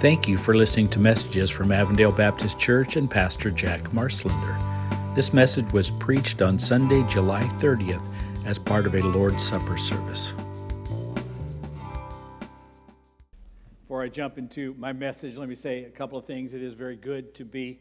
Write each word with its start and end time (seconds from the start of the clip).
Thank 0.00 0.26
you 0.26 0.38
for 0.38 0.54
listening 0.54 0.88
to 0.92 0.98
messages 0.98 1.50
from 1.50 1.70
Avondale 1.70 2.10
Baptist 2.10 2.58
Church 2.58 2.96
and 2.96 3.10
Pastor 3.10 3.50
Jack 3.50 3.82
Marslender. 3.92 4.56
This 5.14 5.34
message 5.34 5.70
was 5.74 5.90
preached 5.90 6.40
on 6.40 6.58
Sunday, 6.58 7.06
July 7.06 7.42
30th, 7.42 8.02
as 8.46 8.58
part 8.58 8.86
of 8.86 8.94
a 8.94 9.02
Lord's 9.02 9.46
Supper 9.46 9.76
service. 9.76 10.32
Before 13.82 14.02
I 14.02 14.08
jump 14.08 14.38
into 14.38 14.74
my 14.78 14.94
message, 14.94 15.36
let 15.36 15.50
me 15.50 15.54
say 15.54 15.84
a 15.84 15.90
couple 15.90 16.16
of 16.16 16.24
things. 16.24 16.54
It 16.54 16.62
is 16.62 16.72
very 16.72 16.96
good 16.96 17.34
to 17.34 17.44
be 17.44 17.78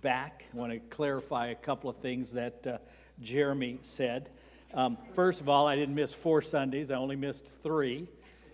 back. 0.00 0.46
I 0.52 0.56
want 0.56 0.72
to 0.72 0.80
clarify 0.80 1.50
a 1.50 1.54
couple 1.54 1.88
of 1.88 1.98
things 1.98 2.32
that 2.32 2.66
uh, 2.66 2.78
Jeremy 3.20 3.78
said. 3.82 4.30
Um, 4.74 4.98
first 5.14 5.40
of 5.40 5.48
all, 5.48 5.68
I 5.68 5.76
didn't 5.76 5.94
miss 5.94 6.12
four 6.12 6.42
Sundays, 6.42 6.90
I 6.90 6.96
only 6.96 7.14
missed 7.14 7.46
three. 7.62 8.08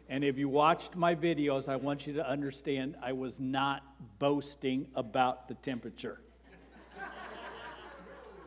And 0.09 0.23
if 0.23 0.39
you 0.39 0.49
watched 0.49 0.95
my 0.95 1.15
videos, 1.17 1.69
I 1.69 1.77
want 1.77 2.07
you 2.07 2.13
to 2.15 2.29
understand 2.29 2.97
I 3.03 3.13
was 3.13 3.41
not 3.41 3.83
boasting 4.19 4.87
about 4.95 5.49
the 5.49 5.55
temperature. 5.55 6.21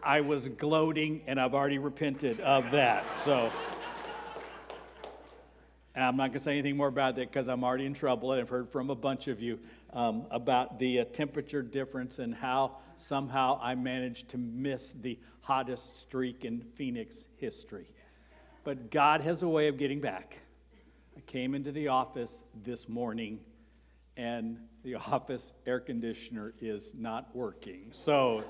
I 0.02 0.22
was 0.22 0.48
gloating, 0.48 1.22
and 1.28 1.40
I've 1.40 1.54
already 1.54 1.78
repented 1.78 2.40
of 2.40 2.72
that. 2.72 3.04
So, 3.26 3.52
and 5.94 6.06
I'm 6.06 6.16
not 6.16 6.28
going 6.28 6.40
to 6.40 6.40
say 6.40 6.54
anything 6.54 6.78
more 6.78 6.88
about 6.88 7.18
that 7.18 7.30
because 7.30 7.50
I'm 7.50 7.66
already 7.66 7.86
in 7.86 7.94
trouble. 7.94 8.32
And 8.32 8.40
I've 8.40 8.48
heard 8.48 8.70
from 8.70 8.90
a 8.90 8.96
bunch 8.96 9.28
of 9.28 9.42
you 9.42 9.60
um, 9.92 10.26
about 10.32 10.80
the 10.80 11.02
uh, 11.02 11.06
temperature 11.12 11.62
difference 11.62 12.20
and 12.20 12.34
how 12.34 12.78
somehow 12.96 13.60
I 13.62 13.76
managed 13.76 14.30
to 14.30 14.38
miss 14.38 14.94
the 15.02 15.20
hottest 15.42 16.00
streak 16.00 16.46
in 16.46 16.62
Phoenix 16.76 17.28
history. 17.36 17.92
But 18.64 18.92
God 18.92 19.20
has 19.22 19.44
a 19.44 19.50
way 19.50 19.68
of 19.68 19.78
getting 19.78 20.00
back. 20.00 20.38
Came 21.28 21.56
into 21.56 21.72
the 21.72 21.88
office 21.88 22.44
this 22.64 22.88
morning 22.88 23.40
and 24.16 24.58
the 24.84 24.96
office 25.12 25.54
air 25.66 25.80
conditioner 25.80 26.54
is 26.60 26.92
not 26.94 27.36
working. 27.36 27.92
So, 27.94 28.44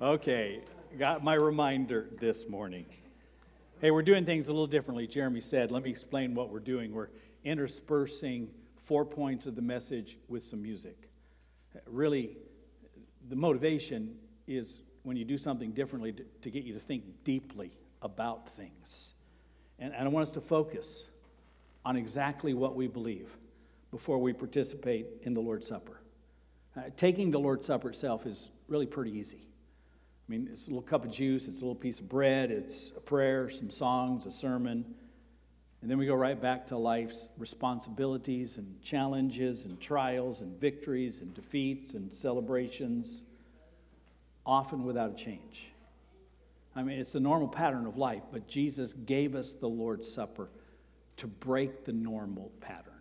okay, 0.00 0.60
got 0.98 1.22
my 1.22 1.34
reminder 1.34 2.08
this 2.20 2.48
morning. 2.48 2.86
Hey, 3.80 3.90
we're 3.90 4.02
doing 4.02 4.24
things 4.24 4.48
a 4.48 4.52
little 4.52 4.66
differently. 4.66 5.06
Jeremy 5.06 5.40
said, 5.40 5.70
let 5.70 5.82
me 5.82 5.90
explain 5.90 6.34
what 6.34 6.50
we're 6.50 6.60
doing. 6.60 6.92
We're 6.92 7.08
interspersing 7.44 8.48
four 8.84 9.04
points 9.04 9.46
of 9.46 9.54
the 9.54 9.62
message 9.62 10.18
with 10.28 10.42
some 10.44 10.62
music. 10.62 11.10
Really, 11.86 12.36
the 13.28 13.36
motivation 13.36 14.16
is 14.46 14.80
when 15.02 15.16
you 15.16 15.24
do 15.24 15.36
something 15.36 15.72
differently 15.72 16.12
to, 16.12 16.24
to 16.42 16.50
get 16.50 16.64
you 16.64 16.74
to 16.74 16.80
think 16.80 17.24
deeply 17.24 17.72
about 18.00 18.48
things. 18.48 19.12
And, 19.78 19.94
and 19.94 20.04
I 20.04 20.08
want 20.08 20.28
us 20.28 20.34
to 20.34 20.40
focus 20.40 21.10
on 21.86 21.96
exactly 21.96 22.52
what 22.52 22.74
we 22.74 22.88
believe 22.88 23.28
before 23.92 24.18
we 24.18 24.32
participate 24.32 25.06
in 25.22 25.34
the 25.34 25.40
Lord's 25.40 25.68
Supper. 25.68 26.00
Uh, 26.76 26.80
taking 26.96 27.30
the 27.30 27.38
Lord's 27.38 27.64
Supper 27.64 27.90
itself 27.90 28.26
is 28.26 28.50
really 28.66 28.86
pretty 28.86 29.12
easy. 29.16 29.46
I 30.28 30.32
mean, 30.32 30.48
it's 30.52 30.66
a 30.66 30.70
little 30.70 30.82
cup 30.82 31.04
of 31.04 31.12
juice, 31.12 31.46
it's 31.46 31.58
a 31.58 31.60
little 31.60 31.76
piece 31.76 32.00
of 32.00 32.08
bread, 32.08 32.50
it's 32.50 32.92
a 32.96 33.00
prayer, 33.00 33.48
some 33.48 33.70
songs, 33.70 34.26
a 34.26 34.32
sermon. 34.32 34.84
And 35.80 35.88
then 35.88 35.96
we 35.96 36.06
go 36.06 36.16
right 36.16 36.40
back 36.40 36.66
to 36.68 36.76
life's 36.76 37.28
responsibilities 37.38 38.56
and 38.56 38.82
challenges 38.82 39.64
and 39.64 39.80
trials 39.80 40.40
and 40.40 40.60
victories 40.60 41.22
and 41.22 41.32
defeats 41.34 41.94
and 41.94 42.12
celebrations, 42.12 43.22
often 44.44 44.82
without 44.82 45.12
a 45.12 45.14
change. 45.14 45.68
I 46.74 46.82
mean, 46.82 46.98
it's 46.98 47.12
the 47.12 47.20
normal 47.20 47.46
pattern 47.46 47.86
of 47.86 47.96
life, 47.96 48.24
but 48.32 48.48
Jesus 48.48 48.92
gave 48.92 49.36
us 49.36 49.54
the 49.54 49.68
Lord's 49.68 50.12
Supper 50.12 50.48
to 51.16 51.26
break 51.26 51.84
the 51.84 51.92
normal 51.92 52.52
pattern 52.60 52.92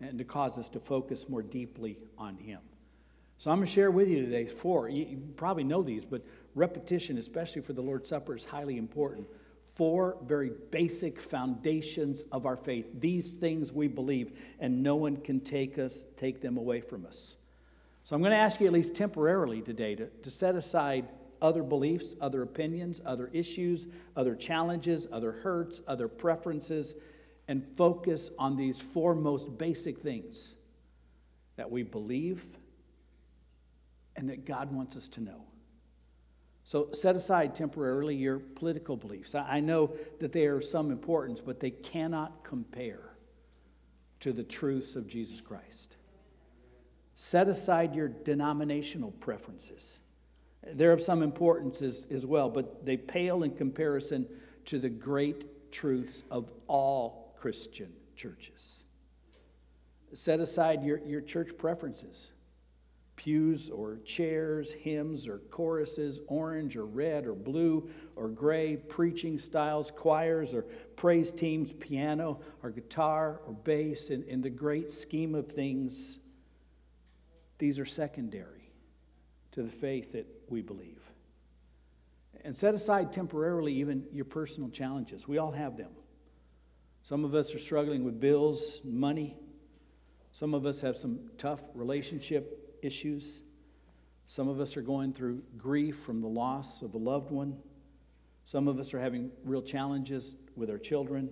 and 0.00 0.18
to 0.18 0.24
cause 0.24 0.58
us 0.58 0.68
to 0.70 0.80
focus 0.80 1.28
more 1.28 1.42
deeply 1.42 1.98
on 2.18 2.36
Him. 2.36 2.60
So 3.38 3.50
I'm 3.50 3.58
going 3.58 3.66
to 3.66 3.72
share 3.72 3.90
with 3.90 4.08
you 4.08 4.24
today 4.24 4.46
four. 4.46 4.88
You 4.88 5.18
probably 5.36 5.64
know 5.64 5.82
these, 5.82 6.04
but 6.04 6.22
repetition, 6.54 7.18
especially 7.18 7.62
for 7.62 7.72
the 7.72 7.82
Lord's 7.82 8.08
Supper, 8.08 8.34
is 8.34 8.44
highly 8.44 8.78
important. 8.78 9.26
Four 9.74 10.16
very 10.24 10.52
basic 10.70 11.20
foundations 11.20 12.24
of 12.32 12.46
our 12.46 12.56
faith. 12.56 12.86
These 12.98 13.36
things 13.36 13.72
we 13.72 13.88
believe, 13.88 14.32
and 14.58 14.82
no 14.82 14.96
one 14.96 15.18
can 15.18 15.40
take 15.40 15.78
us, 15.78 16.06
take 16.16 16.40
them 16.40 16.56
away 16.56 16.80
from 16.80 17.04
us. 17.04 17.36
So 18.04 18.16
I'm 18.16 18.22
going 18.22 18.30
to 18.30 18.38
ask 18.38 18.60
you 18.60 18.66
at 18.68 18.72
least 18.72 18.94
temporarily 18.94 19.60
today 19.60 19.94
to, 19.96 20.06
to 20.06 20.30
set 20.30 20.54
aside 20.54 21.08
other 21.42 21.62
beliefs, 21.62 22.14
other 22.22 22.42
opinions, 22.42 23.02
other 23.04 23.28
issues, 23.34 23.88
other 24.16 24.34
challenges, 24.34 25.06
other 25.12 25.32
hurts, 25.32 25.82
other 25.86 26.08
preferences, 26.08 26.94
and 27.48 27.64
focus 27.76 28.30
on 28.38 28.56
these 28.56 28.80
four 28.80 29.14
most 29.14 29.56
basic 29.56 29.98
things 29.98 30.56
that 31.56 31.70
we 31.70 31.82
believe 31.82 32.44
and 34.16 34.28
that 34.30 34.44
God 34.44 34.72
wants 34.72 34.96
us 34.96 35.08
to 35.08 35.20
know. 35.20 35.44
So 36.64 36.88
set 36.92 37.14
aside 37.14 37.54
temporarily 37.54 38.16
your 38.16 38.38
political 38.40 38.96
beliefs. 38.96 39.34
I 39.34 39.60
know 39.60 39.92
that 40.18 40.32
they 40.32 40.46
are 40.46 40.56
of 40.56 40.64
some 40.64 40.90
importance, 40.90 41.40
but 41.40 41.60
they 41.60 41.70
cannot 41.70 42.42
compare 42.42 43.16
to 44.20 44.32
the 44.32 44.42
truths 44.42 44.96
of 44.96 45.06
Jesus 45.06 45.40
Christ. 45.40 45.96
Set 47.14 47.48
aside 47.48 47.94
your 47.94 48.08
denominational 48.08 49.12
preferences. 49.12 50.00
They're 50.72 50.92
of 50.92 51.00
some 51.00 51.22
importance 51.22 51.82
as, 51.82 52.06
as 52.10 52.26
well, 52.26 52.50
but 52.50 52.84
they 52.84 52.96
pale 52.96 53.44
in 53.44 53.52
comparison 53.52 54.26
to 54.64 54.80
the 54.80 54.88
great 54.88 55.70
truths 55.70 56.24
of 56.30 56.50
all 56.66 57.25
Christian 57.46 57.92
churches. 58.16 58.82
Set 60.12 60.40
aside 60.40 60.82
your, 60.82 60.98
your 61.06 61.20
church 61.20 61.56
preferences 61.56 62.32
pews 63.14 63.70
or 63.70 64.00
chairs, 64.04 64.72
hymns 64.72 65.28
or 65.28 65.38
choruses, 65.52 66.20
orange 66.26 66.76
or 66.76 66.84
red 66.84 67.24
or 67.24 67.34
blue 67.34 67.88
or 68.16 68.26
gray, 68.26 68.76
preaching 68.76 69.38
styles, 69.38 69.92
choirs 69.92 70.54
or 70.54 70.62
praise 70.96 71.30
teams, 71.30 71.72
piano 71.74 72.40
or 72.64 72.70
guitar 72.70 73.40
or 73.46 73.52
bass. 73.52 74.10
In, 74.10 74.24
in 74.24 74.40
the 74.40 74.50
great 74.50 74.90
scheme 74.90 75.36
of 75.36 75.46
things, 75.46 76.18
these 77.58 77.78
are 77.78 77.86
secondary 77.86 78.72
to 79.52 79.62
the 79.62 79.70
faith 79.70 80.10
that 80.14 80.26
we 80.48 80.62
believe. 80.62 81.00
And 82.44 82.56
set 82.56 82.74
aside 82.74 83.12
temporarily 83.12 83.72
even 83.74 84.04
your 84.10 84.24
personal 84.24 84.68
challenges. 84.68 85.28
We 85.28 85.38
all 85.38 85.52
have 85.52 85.76
them. 85.76 85.92
Some 87.06 87.24
of 87.24 87.36
us 87.36 87.54
are 87.54 87.60
struggling 87.60 88.02
with 88.02 88.18
bills, 88.18 88.80
money. 88.82 89.36
Some 90.32 90.54
of 90.54 90.66
us 90.66 90.80
have 90.80 90.96
some 90.96 91.20
tough 91.38 91.60
relationship 91.72 92.80
issues. 92.82 93.42
Some 94.24 94.48
of 94.48 94.58
us 94.58 94.76
are 94.76 94.82
going 94.82 95.12
through 95.12 95.44
grief 95.56 95.98
from 95.98 96.20
the 96.20 96.26
loss 96.26 96.82
of 96.82 96.94
a 96.94 96.98
loved 96.98 97.30
one. 97.30 97.58
Some 98.44 98.66
of 98.66 98.80
us 98.80 98.92
are 98.92 98.98
having 98.98 99.30
real 99.44 99.62
challenges 99.62 100.34
with 100.56 100.68
our 100.68 100.78
children. 100.78 101.30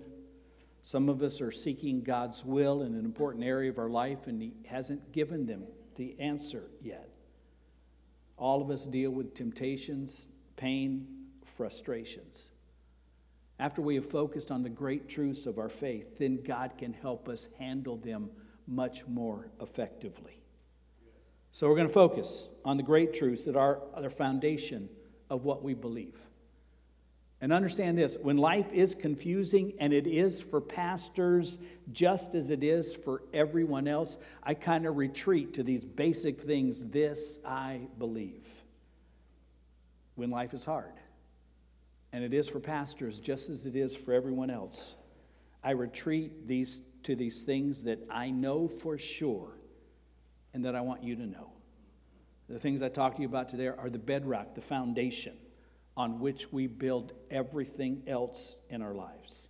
Some 0.85 1.09
of 1.09 1.25
us 1.25 1.41
are 1.41 1.51
seeking 1.51 2.03
God's 2.03 2.45
will 2.45 2.83
in 2.83 2.95
an 2.95 3.05
important 3.05 3.43
area 3.43 3.69
of 3.69 3.81
our 3.81 3.91
life, 3.91 4.29
and 4.29 4.41
He 4.41 4.53
hasn't 4.67 5.11
given 5.11 5.45
them 5.45 5.65
the 5.97 6.15
answer 6.21 6.71
yet. 6.83 7.09
All 8.37 8.63
of 8.63 8.71
us 8.71 8.85
deal 8.85 9.11
with 9.11 9.35
temptations, 9.35 10.29
pain, 10.55 11.09
frustrations. 11.45 12.53
After 13.59 13.81
we 13.81 13.95
have 13.95 14.11
focused 14.11 14.51
on 14.51 14.63
the 14.63 14.69
great 14.69 15.09
truths 15.09 15.47
of 15.47 15.59
our 15.59 15.69
faith, 15.69 16.19
then 16.19 16.43
God 16.43 16.73
can 16.77 16.93
help 16.93 17.29
us 17.29 17.49
handle 17.59 17.97
them 17.97 18.31
much 18.67 19.07
more 19.07 19.49
effectively. 19.61 20.41
So 21.53 21.69
we're 21.69 21.77
going 21.77 21.87
to 21.87 21.93
focus 21.93 22.49
on 22.65 22.77
the 22.77 22.83
great 22.83 23.15
truths 23.15 23.45
that 23.45 23.55
are 23.55 23.81
the 24.01 24.11
foundation 24.11 24.89
of 25.31 25.45
what 25.45 25.63
we 25.63 25.75
believe. 25.75 26.19
And 27.41 27.53
understand 27.53 27.97
this 27.97 28.17
when 28.21 28.39
life 28.39 28.73
is 28.73 28.95
confusing, 28.95 29.75
and 29.79 29.93
it 29.93 30.07
is 30.07 30.41
for 30.41 30.61
pastors 30.61 31.59
just 31.93 32.35
as 32.35 32.51
it 32.51 32.65
is 32.65 32.95
for 32.95 33.23
everyone 33.33 33.87
else, 33.87 34.17
I 34.43 34.55
kind 34.55 34.87
of 34.87 34.97
retreat 34.97 35.55
to 35.55 35.63
these 35.63 35.85
basic 35.85 36.41
things. 36.41 36.87
This 36.87 37.39
I 37.45 37.83
believe. 37.99 38.63
When 40.17 40.31
life 40.31 40.55
is 40.55 40.65
hard 40.65 40.95
and 42.15 42.23
it 42.23 42.33
is 42.33 42.49
for 42.49 42.61
pastors 42.61 43.19
just 43.19 43.51
as 43.51 43.67
it 43.67 43.75
is 43.75 43.97
for 43.97 44.13
everyone 44.13 44.49
else. 44.49 44.95
I 45.65 45.73
retreat 45.73 46.47
these, 46.47 46.81
to 47.03 47.17
these 47.17 47.43
things 47.43 47.83
that 47.85 48.07
I 48.09 48.31
know 48.31 48.69
for 48.69 48.97
sure 48.99 49.59
and 50.55 50.65
that 50.65 50.77
I 50.77 50.81
want 50.81 51.03
you 51.03 51.17
to 51.17 51.27
know. 51.27 51.51
The 52.49 52.61
things 52.61 52.83
I 52.83 52.89
talk 52.89 53.17
to 53.17 53.23
you 53.23 53.27
about 53.27 53.49
today 53.49 53.67
are 53.67 53.91
the 53.91 53.99
bedrock, 53.99 54.55
the 54.55 54.61
foundation 54.61 55.37
on 55.97 56.21
which 56.21 56.53
we 56.53 56.69
build 56.69 57.15
everything 57.33 58.05
else 58.07 58.59
in 58.71 58.81
our 58.81 58.95
lives. 58.95 59.49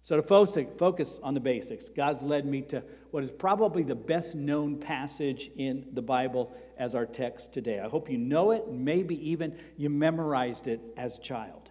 So, 0.00 0.18
to 0.18 0.22
focus 0.22 1.18
on 1.20 1.34
the 1.34 1.40
basics, 1.40 1.88
God's 1.88 2.22
led 2.22 2.46
me 2.46 2.62
to 2.62 2.84
what 3.10 3.24
is 3.24 3.30
probably 3.32 3.82
the 3.82 3.96
best 3.96 4.36
known 4.36 4.78
passage 4.78 5.50
in 5.56 5.88
the 5.92 6.00
Bible 6.00 6.56
as 6.78 6.94
our 6.94 7.06
text 7.06 7.52
today. 7.52 7.80
I 7.80 7.88
hope 7.88 8.08
you 8.08 8.16
know 8.16 8.52
it, 8.52 8.70
maybe 8.70 9.30
even 9.30 9.58
you 9.76 9.90
memorized 9.90 10.68
it 10.68 10.80
as 10.96 11.18
a 11.18 11.20
child. 11.20 11.65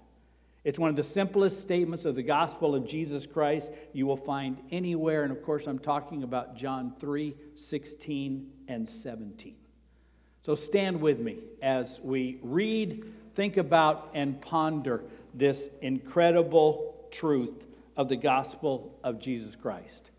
It's 0.66 0.80
one 0.80 0.90
of 0.90 0.96
the 0.96 1.04
simplest 1.04 1.62
statements 1.62 2.06
of 2.06 2.16
the 2.16 2.24
gospel 2.24 2.74
of 2.74 2.88
Jesus 2.88 3.28
Christ 3.28 3.72
you 3.94 4.08
will 4.08 4.18
find 4.18 4.58
anywhere. 4.72 5.24
And 5.24 5.32
of 5.32 5.44
course, 5.44 5.68
I'm 5.68 5.78
talking 5.78 6.24
about 6.24 6.58
John 6.58 6.92
3 7.00 7.36
16 7.56 8.52
and 8.68 8.90
17. 8.90 9.56
So 10.42 10.56
stand 10.56 11.02
with 11.02 11.20
me 11.20 11.38
as 11.62 12.00
we 12.04 12.40
read, 12.42 13.06
think 13.36 13.58
about, 13.58 14.10
and 14.16 14.42
ponder 14.42 15.04
this 15.36 15.70
incredible 15.82 17.08
truth 17.12 17.64
of 17.96 18.10
the 18.10 18.16
gospel 18.16 18.98
of 19.04 19.20
Jesus 19.20 19.56
Christ. 19.56 20.10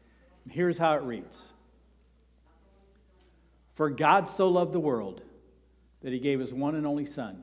Here's 0.48 0.78
how 0.78 0.94
it 0.94 1.02
reads 1.02 1.48
For 3.74 3.90
God 3.90 4.28
so 4.28 4.48
loved 4.48 4.72
the 4.72 4.80
world 4.80 5.22
that 6.02 6.12
he 6.12 6.20
gave 6.20 6.38
his 6.38 6.54
one 6.54 6.76
and 6.76 6.86
only 6.86 7.04
Son 7.04 7.42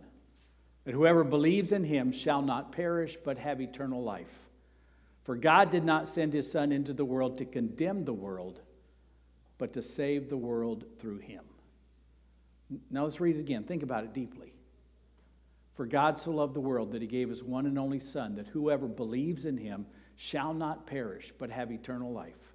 that 0.85 0.93
whoever 0.93 1.23
believes 1.23 1.71
in 1.71 1.83
him 1.83 2.11
shall 2.11 2.41
not 2.41 2.71
perish 2.71 3.17
but 3.23 3.37
have 3.37 3.61
eternal 3.61 4.03
life. 4.03 4.49
For 5.23 5.35
God 5.35 5.69
did 5.69 5.85
not 5.85 6.07
send 6.07 6.33
his 6.33 6.51
Son 6.51 6.71
into 6.71 6.93
the 6.93 7.05
world 7.05 7.37
to 7.37 7.45
condemn 7.45 8.03
the 8.03 8.13
world, 8.13 8.61
but 9.57 9.73
to 9.73 9.81
save 9.81 10.29
the 10.29 10.37
world 10.37 10.83
through 10.99 11.19
him. 11.19 11.43
Now 12.89 13.03
let's 13.03 13.21
read 13.21 13.37
it 13.37 13.41
again. 13.41 13.63
Think 13.63 13.83
about 13.83 14.03
it 14.03 14.13
deeply. 14.13 14.53
For 15.75 15.85
God 15.85 16.19
so 16.19 16.31
loved 16.31 16.53
the 16.53 16.59
world 16.59 16.91
that 16.91 17.01
he 17.01 17.07
gave 17.07 17.29
his 17.29 17.43
one 17.43 17.65
and 17.65 17.79
only 17.79 17.99
Son, 17.99 18.35
that 18.35 18.47
whoever 18.47 18.87
believes 18.87 19.45
in 19.45 19.57
him 19.57 19.85
shall 20.15 20.53
not 20.53 20.85
perish 20.85 21.33
but 21.37 21.49
have 21.49 21.71
eternal 21.71 22.11
life. 22.11 22.53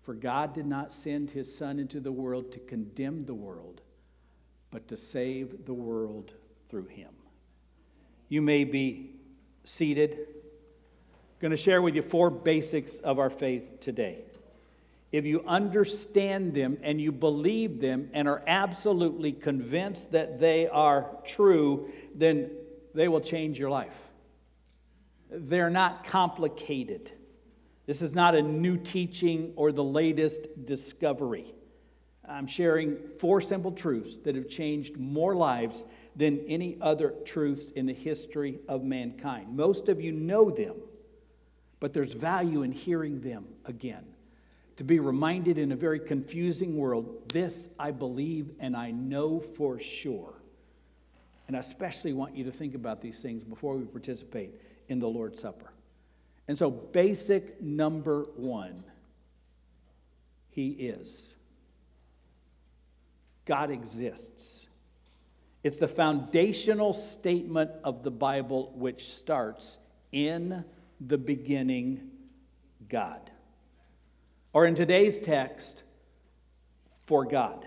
For 0.00 0.14
God 0.14 0.54
did 0.54 0.66
not 0.66 0.92
send 0.92 1.30
his 1.30 1.54
Son 1.54 1.78
into 1.78 2.00
the 2.00 2.12
world 2.12 2.52
to 2.52 2.58
condemn 2.60 3.26
the 3.26 3.34
world, 3.34 3.82
but 4.70 4.88
to 4.88 4.96
save 4.96 5.66
the 5.66 5.74
world 5.74 6.32
through 6.68 6.86
him. 6.86 7.10
You 8.30 8.40
may 8.40 8.62
be 8.62 9.10
seated. 9.64 10.12
I'm 10.12 11.40
going 11.40 11.50
to 11.50 11.56
share 11.56 11.82
with 11.82 11.96
you 11.96 12.02
four 12.02 12.30
basics 12.30 13.00
of 13.00 13.18
our 13.18 13.28
faith 13.28 13.80
today. 13.80 14.20
If 15.10 15.26
you 15.26 15.42
understand 15.46 16.54
them 16.54 16.78
and 16.82 17.00
you 17.00 17.10
believe 17.10 17.80
them 17.80 18.08
and 18.12 18.28
are 18.28 18.42
absolutely 18.46 19.32
convinced 19.32 20.12
that 20.12 20.38
they 20.38 20.68
are 20.68 21.10
true, 21.24 21.90
then 22.14 22.52
they 22.94 23.08
will 23.08 23.20
change 23.20 23.58
your 23.58 23.70
life. 23.70 24.00
They're 25.28 25.68
not 25.68 26.04
complicated. 26.06 27.10
This 27.86 28.00
is 28.00 28.14
not 28.14 28.36
a 28.36 28.42
new 28.42 28.76
teaching 28.76 29.54
or 29.56 29.72
the 29.72 29.82
latest 29.82 30.46
discovery. 30.64 31.52
I'm 32.28 32.46
sharing 32.46 32.96
four 33.18 33.40
simple 33.40 33.72
truths 33.72 34.18
that 34.18 34.36
have 34.36 34.48
changed 34.48 34.96
more 34.96 35.34
lives 35.34 35.84
than 36.20 36.44
any 36.48 36.76
other 36.82 37.14
truths 37.24 37.70
in 37.70 37.86
the 37.86 37.94
history 37.94 38.58
of 38.68 38.84
mankind. 38.84 39.56
Most 39.56 39.88
of 39.88 40.02
you 40.02 40.12
know 40.12 40.50
them, 40.50 40.76
but 41.80 41.94
there's 41.94 42.12
value 42.12 42.62
in 42.62 42.72
hearing 42.72 43.22
them 43.22 43.46
again. 43.64 44.04
To 44.76 44.84
be 44.84 45.00
reminded 45.00 45.56
in 45.56 45.72
a 45.72 45.76
very 45.76 45.98
confusing 45.98 46.76
world, 46.76 47.30
this 47.30 47.70
I 47.78 47.92
believe 47.92 48.54
and 48.60 48.76
I 48.76 48.90
know 48.90 49.40
for 49.40 49.80
sure. 49.80 50.34
And 51.48 51.56
I 51.56 51.60
especially 51.60 52.12
want 52.12 52.36
you 52.36 52.44
to 52.44 52.52
think 52.52 52.74
about 52.74 53.00
these 53.00 53.18
things 53.20 53.42
before 53.42 53.76
we 53.76 53.86
participate 53.86 54.50
in 54.90 54.98
the 54.98 55.08
Lord's 55.08 55.40
Supper. 55.40 55.72
And 56.48 56.58
so, 56.58 56.70
basic 56.70 57.62
number 57.62 58.24
one 58.36 58.84
He 60.50 60.68
is. 60.68 61.32
God 63.46 63.70
exists. 63.70 64.66
It's 65.62 65.78
the 65.78 65.88
foundational 65.88 66.92
statement 66.92 67.70
of 67.84 68.02
the 68.02 68.10
Bible 68.10 68.72
which 68.74 69.12
starts 69.12 69.78
in 70.12 70.64
the 71.00 71.18
beginning, 71.18 72.10
God. 72.88 73.30
Or 74.52 74.66
in 74.66 74.74
today's 74.74 75.18
text, 75.18 75.82
for 77.06 77.24
God. 77.24 77.66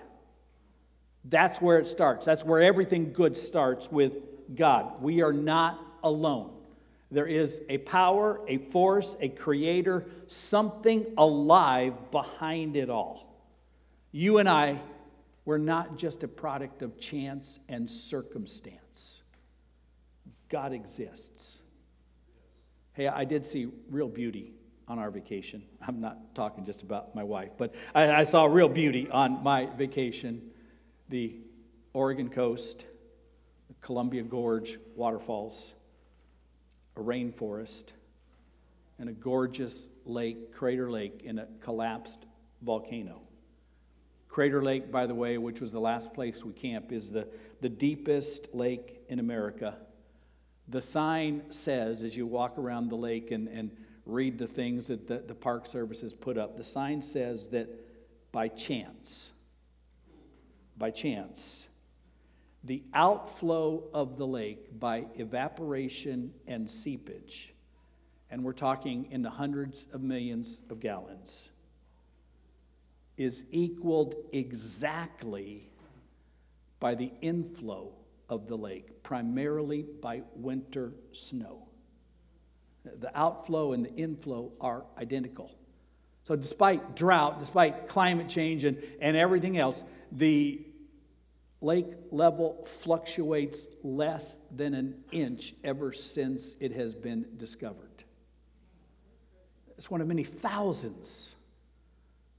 That's 1.25 1.59
where 1.59 1.77
it 1.77 1.87
starts. 1.87 2.25
That's 2.25 2.45
where 2.45 2.61
everything 2.61 3.11
good 3.11 3.35
starts 3.35 3.91
with 3.91 4.13
God. 4.55 5.01
We 5.01 5.21
are 5.21 5.33
not 5.33 5.79
alone. 6.01 6.51
There 7.11 7.27
is 7.27 7.61
a 7.69 7.77
power, 7.79 8.39
a 8.47 8.57
force, 8.57 9.17
a 9.19 9.29
creator, 9.29 10.05
something 10.27 11.05
alive 11.17 11.93
behind 12.09 12.75
it 12.75 12.89
all. 12.89 13.37
You 14.11 14.37
and 14.37 14.49
I 14.49 14.79
we're 15.45 15.57
not 15.57 15.97
just 15.97 16.23
a 16.23 16.27
product 16.27 16.81
of 16.81 16.99
chance 16.99 17.59
and 17.67 17.89
circumstance. 17.89 19.23
God 20.49 20.71
exists. 20.71 21.61
Hey, 22.93 23.07
I 23.07 23.25
did 23.25 23.45
see 23.45 23.69
real 23.89 24.07
beauty 24.07 24.53
on 24.87 24.99
our 24.99 25.09
vacation. 25.09 25.63
I'm 25.85 25.99
not 25.99 26.35
talking 26.35 26.63
just 26.63 26.81
about 26.81 27.15
my 27.15 27.23
wife, 27.23 27.51
but 27.57 27.73
I, 27.95 28.11
I 28.11 28.23
saw 28.23 28.45
real 28.45 28.69
beauty 28.69 29.09
on 29.09 29.43
my 29.43 29.65
vacation. 29.77 30.51
The 31.09 31.35
Oregon 31.93 32.29
coast, 32.29 32.85
the 33.67 33.73
Columbia 33.81 34.23
Gorge 34.23 34.77
waterfalls, 34.95 35.73
a 36.95 36.99
rainforest, 36.99 37.85
and 38.99 39.09
a 39.09 39.13
gorgeous 39.13 39.89
lake, 40.05 40.53
Crater 40.53 40.89
Lake, 40.91 41.21
in 41.23 41.39
a 41.39 41.47
collapsed 41.61 42.25
volcano. 42.61 43.21
Crater 44.33 44.63
Lake, 44.63 44.91
by 44.91 45.05
the 45.05 45.13
way, 45.13 45.37
which 45.37 45.61
was 45.61 45.71
the 45.71 45.79
last 45.79 46.11
place 46.11 46.43
we 46.43 46.53
camp, 46.53 46.91
is 46.91 47.11
the, 47.11 47.27
the 47.61 47.69
deepest 47.69 48.49
lake 48.51 49.03
in 49.07 49.19
America. 49.19 49.77
The 50.67 50.81
sign 50.81 51.43
says, 51.51 52.01
as 52.01 52.17
you 52.17 52.25
walk 52.25 52.57
around 52.57 52.89
the 52.89 52.95
lake 52.95 53.29
and, 53.29 53.47
and 53.47 53.69
read 54.07 54.39
the 54.39 54.47
things 54.47 54.87
that 54.87 55.07
the, 55.07 55.19
the 55.19 55.35
Park 55.35 55.67
Service 55.67 56.01
has 56.01 56.13
put 56.13 56.39
up, 56.39 56.57
the 56.57 56.63
sign 56.63 57.03
says 57.03 57.49
that 57.49 57.69
by 58.31 58.47
chance, 58.47 59.33
by 60.79 60.89
chance, 60.89 61.67
the 62.63 62.81
outflow 62.95 63.83
of 63.93 64.17
the 64.17 64.25
lake 64.25 64.79
by 64.79 65.05
evaporation 65.13 66.33
and 66.47 66.67
seepage, 66.67 67.53
and 68.31 68.43
we're 68.43 68.53
talking 68.53 69.09
in 69.11 69.21
the 69.21 69.29
hundreds 69.29 69.85
of 69.93 70.01
millions 70.01 70.63
of 70.71 70.79
gallons 70.79 71.51
is 73.23 73.45
equaled 73.51 74.15
exactly 74.31 75.69
by 76.79 76.95
the 76.95 77.11
inflow 77.21 77.93
of 78.29 78.47
the 78.47 78.57
lake, 78.57 79.03
primarily 79.03 79.83
by 80.01 80.23
winter 80.35 80.93
snow. 81.11 81.67
The 82.83 83.17
outflow 83.17 83.73
and 83.73 83.85
the 83.85 83.95
inflow 83.95 84.51
are 84.59 84.85
identical. 84.97 85.55
So, 86.25 86.35
despite 86.35 86.95
drought, 86.95 87.39
despite 87.39 87.87
climate 87.87 88.29
change 88.29 88.63
and, 88.63 88.81
and 89.01 89.15
everything 89.15 89.57
else, 89.57 89.83
the 90.11 90.65
lake 91.61 91.87
level 92.11 92.67
fluctuates 92.79 93.67
less 93.83 94.37
than 94.53 94.73
an 94.73 95.03
inch 95.11 95.53
ever 95.63 95.93
since 95.93 96.55
it 96.59 96.73
has 96.73 96.93
been 96.93 97.25
discovered. 97.37 98.03
It's 99.77 99.89
one 99.89 100.01
of 100.01 100.07
many 100.07 100.23
thousands 100.23 101.35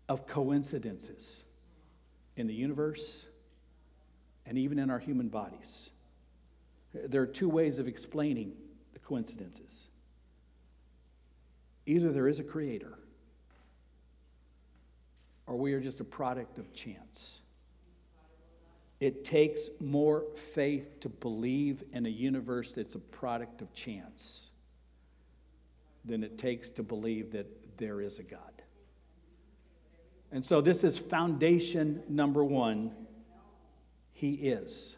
of 0.08 0.26
coincidences 0.26 1.44
in 2.36 2.46
the 2.46 2.54
universe 2.54 3.26
and 4.46 4.58
even 4.58 4.78
in 4.78 4.90
our 4.90 4.98
human 4.98 5.28
bodies. 5.28 5.90
There 6.92 7.22
are 7.22 7.26
two 7.26 7.48
ways 7.48 7.78
of 7.78 7.88
explaining 7.88 8.52
the 8.92 8.98
coincidences. 8.98 9.88
Either 11.86 12.12
there 12.12 12.28
is 12.28 12.38
a 12.38 12.44
creator, 12.44 12.98
or 15.46 15.56
we 15.56 15.72
are 15.74 15.80
just 15.80 16.00
a 16.00 16.04
product 16.04 16.58
of 16.58 16.72
chance. 16.72 17.40
It 19.00 19.24
takes 19.24 19.68
more 19.80 20.24
faith 20.54 21.00
to 21.00 21.08
believe 21.08 21.82
in 21.92 22.06
a 22.06 22.10
universe 22.10 22.74
that's 22.74 22.94
a 22.94 23.00
product 23.00 23.60
of 23.60 23.74
chance 23.74 24.50
than 26.04 26.22
it 26.22 26.38
takes 26.38 26.70
to 26.70 26.82
believe 26.82 27.32
that 27.32 27.46
there 27.76 28.00
is 28.00 28.18
a 28.18 28.22
God. 28.22 28.53
And 30.34 30.44
so 30.44 30.60
this 30.60 30.82
is 30.82 30.98
foundation 30.98 32.02
number 32.08 32.42
one. 32.42 32.90
He 34.12 34.32
is. 34.32 34.96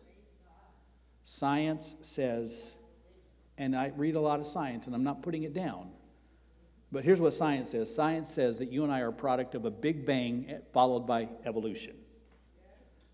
Science 1.25 1.95
says, 2.01 2.75
and 3.59 3.77
I 3.77 3.93
read 3.95 4.15
a 4.15 4.21
lot 4.21 4.41
of 4.41 4.47
science, 4.47 4.87
and 4.87 4.95
I'm 4.97 5.05
not 5.05 5.21
putting 5.21 5.43
it 5.43 5.53
down, 5.53 5.91
but 6.91 7.05
here's 7.05 7.21
what 7.21 7.35
science 7.35 7.71
says 7.71 7.95
science 7.95 8.31
says 8.31 8.61
that 8.61 8.73
you 8.73 8.83
and 8.83 8.91
I 8.91 9.01
are 9.01 9.09
a 9.09 9.13
product 9.13 9.55
of 9.55 9.67
a 9.67 9.71
big 9.71 10.07
bang 10.07 10.47
eh, 10.49 10.59
followed 10.73 11.07
by 11.07 11.29
evolution. 11.45 11.97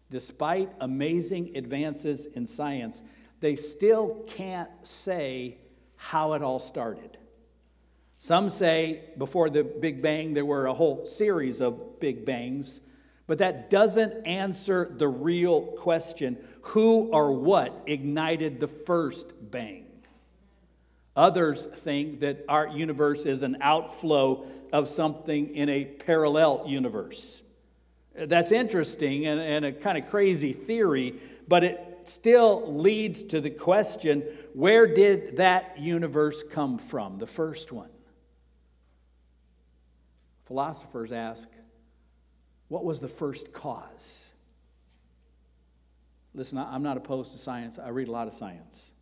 Despite 0.08 0.70
amazing 0.80 1.56
advances 1.56 2.26
in 2.26 2.46
science, 2.46 3.02
they 3.40 3.56
still 3.56 4.22
can't 4.28 4.70
say 4.84 5.58
how 5.96 6.34
it 6.34 6.42
all 6.42 6.60
started. 6.60 7.18
Some 8.22 8.50
say 8.50 9.00
before 9.18 9.50
the 9.50 9.64
Big 9.64 10.00
Bang 10.00 10.32
there 10.32 10.44
were 10.44 10.66
a 10.66 10.72
whole 10.72 11.04
series 11.06 11.60
of 11.60 11.98
Big 11.98 12.24
Bangs, 12.24 12.78
but 13.26 13.38
that 13.38 13.68
doesn't 13.68 14.28
answer 14.28 14.88
the 14.96 15.08
real 15.08 15.62
question 15.62 16.38
who 16.60 17.08
or 17.12 17.32
what 17.32 17.82
ignited 17.84 18.60
the 18.60 18.68
first 18.68 19.26
bang? 19.50 19.86
Others 21.16 21.66
think 21.66 22.20
that 22.20 22.44
our 22.48 22.68
universe 22.68 23.26
is 23.26 23.42
an 23.42 23.56
outflow 23.60 24.46
of 24.72 24.88
something 24.88 25.56
in 25.56 25.68
a 25.68 25.84
parallel 25.84 26.62
universe. 26.68 27.42
That's 28.14 28.52
interesting 28.52 29.26
and, 29.26 29.40
and 29.40 29.64
a 29.64 29.72
kind 29.72 29.98
of 29.98 30.08
crazy 30.08 30.52
theory, 30.52 31.18
but 31.48 31.64
it 31.64 31.98
still 32.04 32.72
leads 32.72 33.24
to 33.24 33.40
the 33.40 33.50
question 33.50 34.22
where 34.54 34.86
did 34.86 35.38
that 35.38 35.80
universe 35.80 36.44
come 36.48 36.78
from, 36.78 37.18
the 37.18 37.26
first 37.26 37.72
one? 37.72 37.88
Philosophers 40.52 41.12
ask, 41.12 41.48
what 42.68 42.84
was 42.84 43.00
the 43.00 43.08
first 43.08 43.54
cause? 43.54 44.26
Listen, 46.34 46.58
I'm 46.58 46.82
not 46.82 46.98
opposed 46.98 47.32
to 47.32 47.38
science. 47.38 47.78
I 47.78 47.88
read 47.88 48.08
a 48.08 48.10
lot 48.10 48.26
of 48.26 48.34
science. 48.34 48.92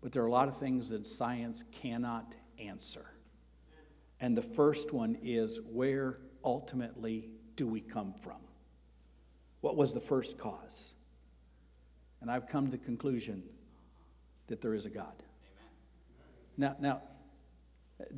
But 0.00 0.12
there 0.12 0.22
are 0.22 0.26
a 0.26 0.32
lot 0.32 0.48
of 0.48 0.56
things 0.56 0.88
that 0.88 1.06
science 1.06 1.64
cannot 1.70 2.34
answer. 2.58 3.04
And 4.20 4.34
the 4.34 4.40
first 4.40 4.90
one 4.90 5.18
is 5.22 5.60
where 5.70 6.16
ultimately 6.42 7.28
do 7.56 7.66
we 7.66 7.82
come 7.82 8.14
from? 8.14 8.40
What 9.60 9.76
was 9.76 9.92
the 9.92 10.00
first 10.00 10.38
cause? 10.38 10.94
And 12.22 12.30
I've 12.30 12.48
come 12.48 12.64
to 12.64 12.70
the 12.70 12.78
conclusion 12.78 13.42
that 14.46 14.62
there 14.62 14.72
is 14.72 14.86
a 14.86 14.90
God. 14.90 15.22
Now, 16.56 16.74
now, 16.80 16.94
it 16.94 17.17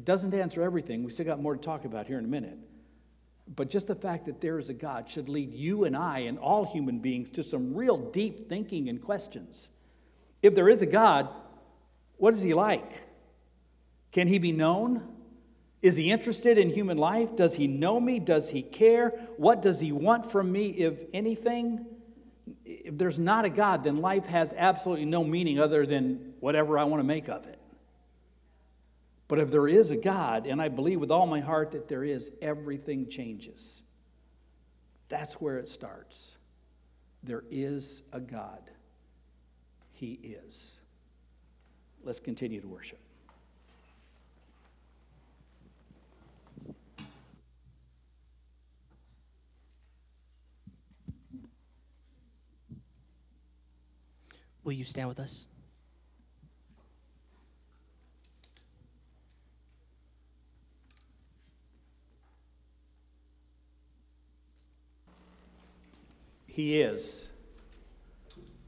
doesn't 0.04 0.34
answer 0.34 0.62
everything. 0.62 1.04
We 1.04 1.10
still 1.10 1.26
got 1.26 1.40
more 1.40 1.54
to 1.54 1.60
talk 1.60 1.84
about 1.84 2.06
here 2.06 2.18
in 2.18 2.24
a 2.24 2.28
minute. 2.28 2.58
But 3.54 3.70
just 3.70 3.88
the 3.88 3.94
fact 3.94 4.26
that 4.26 4.40
there 4.40 4.58
is 4.58 4.68
a 4.68 4.74
God 4.74 5.08
should 5.08 5.28
lead 5.28 5.52
you 5.52 5.84
and 5.84 5.96
I 5.96 6.20
and 6.20 6.38
all 6.38 6.64
human 6.64 7.00
beings 7.00 7.30
to 7.30 7.42
some 7.42 7.74
real 7.74 7.96
deep 7.96 8.48
thinking 8.48 8.88
and 8.88 9.02
questions. 9.02 9.68
If 10.42 10.54
there 10.54 10.68
is 10.68 10.82
a 10.82 10.86
God, 10.86 11.28
what 12.16 12.34
is 12.34 12.42
he 12.42 12.54
like? 12.54 12.92
Can 14.12 14.28
he 14.28 14.38
be 14.38 14.52
known? 14.52 15.02
Is 15.82 15.96
he 15.96 16.10
interested 16.10 16.58
in 16.58 16.70
human 16.70 16.98
life? 16.98 17.34
Does 17.36 17.54
he 17.54 17.66
know 17.66 17.98
me? 17.98 18.18
Does 18.18 18.50
he 18.50 18.62
care? 18.62 19.10
What 19.36 19.62
does 19.62 19.80
he 19.80 19.92
want 19.92 20.30
from 20.30 20.52
me, 20.52 20.68
if 20.68 21.02
anything? 21.14 21.86
If 22.64 22.98
there's 22.98 23.18
not 23.18 23.44
a 23.44 23.50
God, 23.50 23.84
then 23.84 23.98
life 23.98 24.26
has 24.26 24.52
absolutely 24.56 25.06
no 25.06 25.24
meaning 25.24 25.58
other 25.58 25.86
than 25.86 26.34
whatever 26.40 26.78
I 26.78 26.84
want 26.84 27.00
to 27.00 27.06
make 27.06 27.28
of 27.28 27.46
it. 27.46 27.59
But 29.30 29.38
if 29.38 29.52
there 29.52 29.68
is 29.68 29.92
a 29.92 29.96
God, 29.96 30.48
and 30.48 30.60
I 30.60 30.66
believe 30.66 30.98
with 30.98 31.12
all 31.12 31.24
my 31.24 31.38
heart 31.38 31.70
that 31.70 31.86
there 31.86 32.02
is, 32.02 32.32
everything 32.42 33.08
changes. 33.08 33.80
That's 35.08 35.34
where 35.34 35.58
it 35.58 35.68
starts. 35.68 36.36
There 37.22 37.44
is 37.48 38.02
a 38.12 38.18
God. 38.18 38.68
He 39.92 40.14
is. 40.14 40.72
Let's 42.02 42.18
continue 42.18 42.60
to 42.60 42.66
worship. 42.66 42.98
Will 54.64 54.72
you 54.72 54.84
stand 54.84 55.08
with 55.08 55.20
us? 55.20 55.46
He 66.52 66.80
is. 66.80 67.30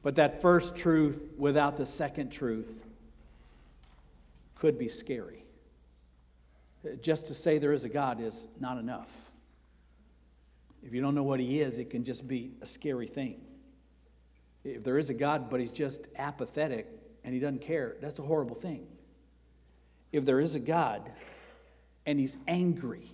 But 0.03 0.17
that 0.17 0.41
first 0.41 0.77
truth 0.77 1.23
without 1.37 1.77
the 1.77 1.87
second 1.87 2.31
truth 2.31 2.73
could 4.57 4.79
be 4.79 4.89
scary. 4.89 5.45
Just 7.01 7.27
to 7.27 7.35
say 7.35 7.59
there 7.59 7.73
is 7.73 7.85
a 7.85 7.89
God 7.89 8.21
is 8.21 8.47
not 8.59 8.79
enough. 8.79 9.11
If 10.85 10.93
you 10.93 11.01
don't 11.01 11.15
know 11.15 11.23
what 11.23 11.39
He 11.41 11.61
is, 11.61 11.79
it 11.79 11.91
can 11.91 12.05
just 12.05 12.27
be 12.27 12.53
a 12.61 12.67
scary 12.67 13.07
thing. 13.07 13.41
If 14.65 14.83
there 14.83 14.99
is 14.99 15.11
a 15.11 15.15
God, 15.15 15.51
but 15.51 15.61
He's 15.61 15.73
just 15.73 16.07
apathetic 16.17 16.87
and 17.25 17.35
He 17.35 17.41
doesn't 17.41 17.63
care, 17.63 17.97
that's 18.01 18.19
a 18.19 18.23
horrible 18.23 18.57
thing. 18.57 18.87
If 20.13 20.25
there 20.25 20.41
is 20.41 20.55
a 20.55 20.61
God 20.61 21.11
and 22.07 22.19
He's 22.19 22.37
angry, 22.49 23.13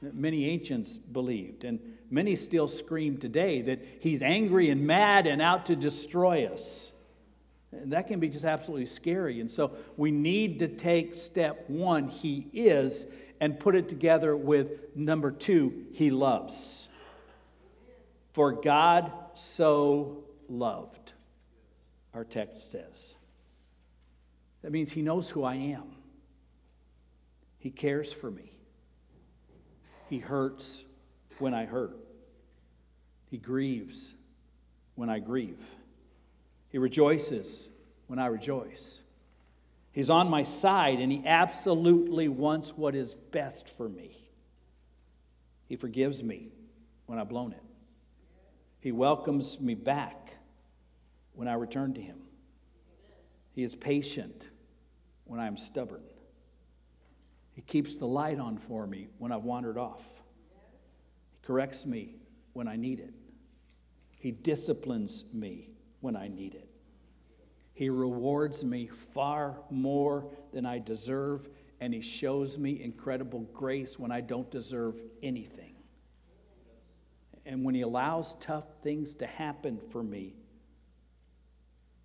many 0.00 0.48
ancients 0.48 0.98
believed, 0.98 1.64
and 1.64 1.80
many 2.10 2.36
still 2.36 2.68
scream 2.68 3.18
today 3.18 3.62
that 3.62 3.84
He's 4.00 4.22
angry 4.22 4.70
and 4.70 4.86
mad 4.86 5.26
and 5.26 5.42
out 5.42 5.66
to 5.66 5.76
destroy 5.76 6.46
us. 6.46 6.92
And 7.72 7.92
that 7.92 8.06
can 8.08 8.18
be 8.18 8.28
just 8.28 8.44
absolutely 8.44 8.86
scary. 8.86 9.40
And 9.40 9.50
so 9.50 9.72
we 9.96 10.10
need 10.10 10.60
to 10.60 10.68
take 10.68 11.14
step 11.14 11.68
one, 11.68 12.08
He 12.08 12.46
is, 12.52 13.06
and 13.40 13.58
put 13.58 13.74
it 13.74 13.88
together 13.88 14.36
with 14.36 14.96
number 14.96 15.30
two, 15.30 15.86
He 15.92 16.10
loves. 16.10 16.88
For 18.32 18.52
God 18.52 19.12
so 19.34 20.24
loved, 20.48 21.12
our 22.14 22.24
text 22.24 22.72
says. 22.72 23.14
That 24.62 24.72
means 24.72 24.92
He 24.92 25.02
knows 25.02 25.30
who 25.30 25.44
I 25.44 25.56
am, 25.56 25.94
He 27.58 27.70
cares 27.70 28.12
for 28.12 28.30
me, 28.30 28.57
He 30.08 30.18
hurts 30.18 30.84
when 31.38 31.54
I 31.54 31.66
hurt, 31.66 31.96
He 33.30 33.38
grieves 33.38 34.14
when 34.94 35.08
I 35.08 35.18
grieve. 35.20 35.64
He 36.70 36.78
rejoices 36.78 37.68
when 38.08 38.18
I 38.18 38.26
rejoice. 38.26 39.02
He's 39.92 40.10
on 40.10 40.28
my 40.28 40.42
side 40.42 41.00
and 41.00 41.10
he 41.10 41.22
absolutely 41.24 42.28
wants 42.28 42.76
what 42.76 42.94
is 42.94 43.14
best 43.14 43.68
for 43.68 43.88
me. 43.88 44.16
He 45.66 45.76
forgives 45.76 46.22
me 46.22 46.48
when 47.06 47.18
I've 47.18 47.28
blown 47.28 47.52
it. 47.52 47.62
He 48.80 48.92
welcomes 48.92 49.60
me 49.60 49.74
back 49.74 50.34
when 51.34 51.48
I 51.48 51.54
return 51.54 51.94
to 51.94 52.00
him. 52.00 52.18
He 53.52 53.62
is 53.62 53.74
patient 53.74 54.48
when 55.24 55.40
I'm 55.40 55.56
stubborn. 55.56 56.02
He 57.58 57.62
keeps 57.62 57.98
the 57.98 58.06
light 58.06 58.38
on 58.38 58.56
for 58.56 58.86
me 58.86 59.08
when 59.18 59.32
I've 59.32 59.42
wandered 59.42 59.76
off. 59.76 60.22
He 61.32 61.38
corrects 61.44 61.84
me 61.84 62.14
when 62.52 62.68
I 62.68 62.76
need 62.76 63.00
it. 63.00 63.12
He 64.20 64.30
disciplines 64.30 65.24
me 65.32 65.70
when 65.98 66.14
I 66.14 66.28
need 66.28 66.54
it. 66.54 66.70
He 67.74 67.90
rewards 67.90 68.64
me 68.64 68.86
far 69.12 69.58
more 69.70 70.30
than 70.52 70.66
I 70.66 70.78
deserve, 70.78 71.48
and 71.80 71.92
He 71.92 72.00
shows 72.00 72.56
me 72.56 72.80
incredible 72.80 73.40
grace 73.52 73.98
when 73.98 74.12
I 74.12 74.20
don't 74.20 74.48
deserve 74.52 75.02
anything. 75.20 75.74
And 77.44 77.64
when 77.64 77.74
He 77.74 77.80
allows 77.80 78.36
tough 78.38 78.66
things 78.84 79.16
to 79.16 79.26
happen 79.26 79.80
for 79.90 80.04
me, 80.04 80.36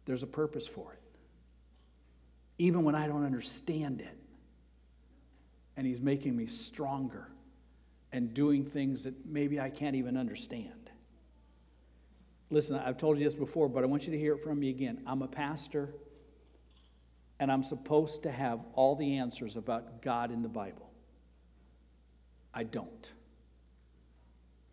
there's 0.05 0.23
a 0.23 0.27
purpose 0.27 0.65
for 0.65 0.93
it. 0.93 1.01
Even 2.57 2.83
when 2.83 2.95
I 2.95 3.05
don't 3.05 3.23
understand 3.23 4.01
it. 4.01 4.17
And 5.75 5.87
He's 5.87 6.01
making 6.01 6.35
me 6.35 6.47
stronger 6.47 7.29
and 8.11 8.33
doing 8.33 8.63
things 8.63 9.05
that 9.05 9.25
maybe 9.25 9.59
I 9.59 9.69
can't 9.69 9.95
even 9.95 10.15
understand. 10.17 10.91
Listen, 12.51 12.75
I've 12.75 12.97
told 12.97 13.17
you 13.17 13.23
this 13.23 13.33
before, 13.33 13.67
but 13.67 13.83
I 13.83 13.87
want 13.87 14.05
you 14.05 14.11
to 14.11 14.19
hear 14.19 14.35
it 14.35 14.43
from 14.43 14.59
me 14.59 14.69
again. 14.69 15.01
I'm 15.07 15.23
a 15.23 15.27
pastor, 15.27 15.89
and 17.39 17.51
I'm 17.51 17.63
supposed 17.63 18.23
to 18.23 18.31
have 18.31 18.59
all 18.75 18.95
the 18.95 19.17
answers 19.17 19.55
about 19.55 20.03
God 20.03 20.31
in 20.31 20.43
the 20.43 20.49
Bible. 20.49 20.91
I 22.53 22.63
don't. 22.63 23.11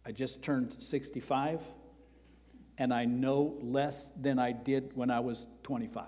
I 0.04 0.12
just 0.12 0.42
turned 0.42 0.74
65, 0.78 1.62
and 2.76 2.92
I 2.92 3.06
know 3.06 3.56
less 3.62 4.12
than 4.20 4.38
I 4.38 4.52
did 4.52 4.90
when 4.94 5.10
I 5.10 5.20
was 5.20 5.46
25. 5.62 6.04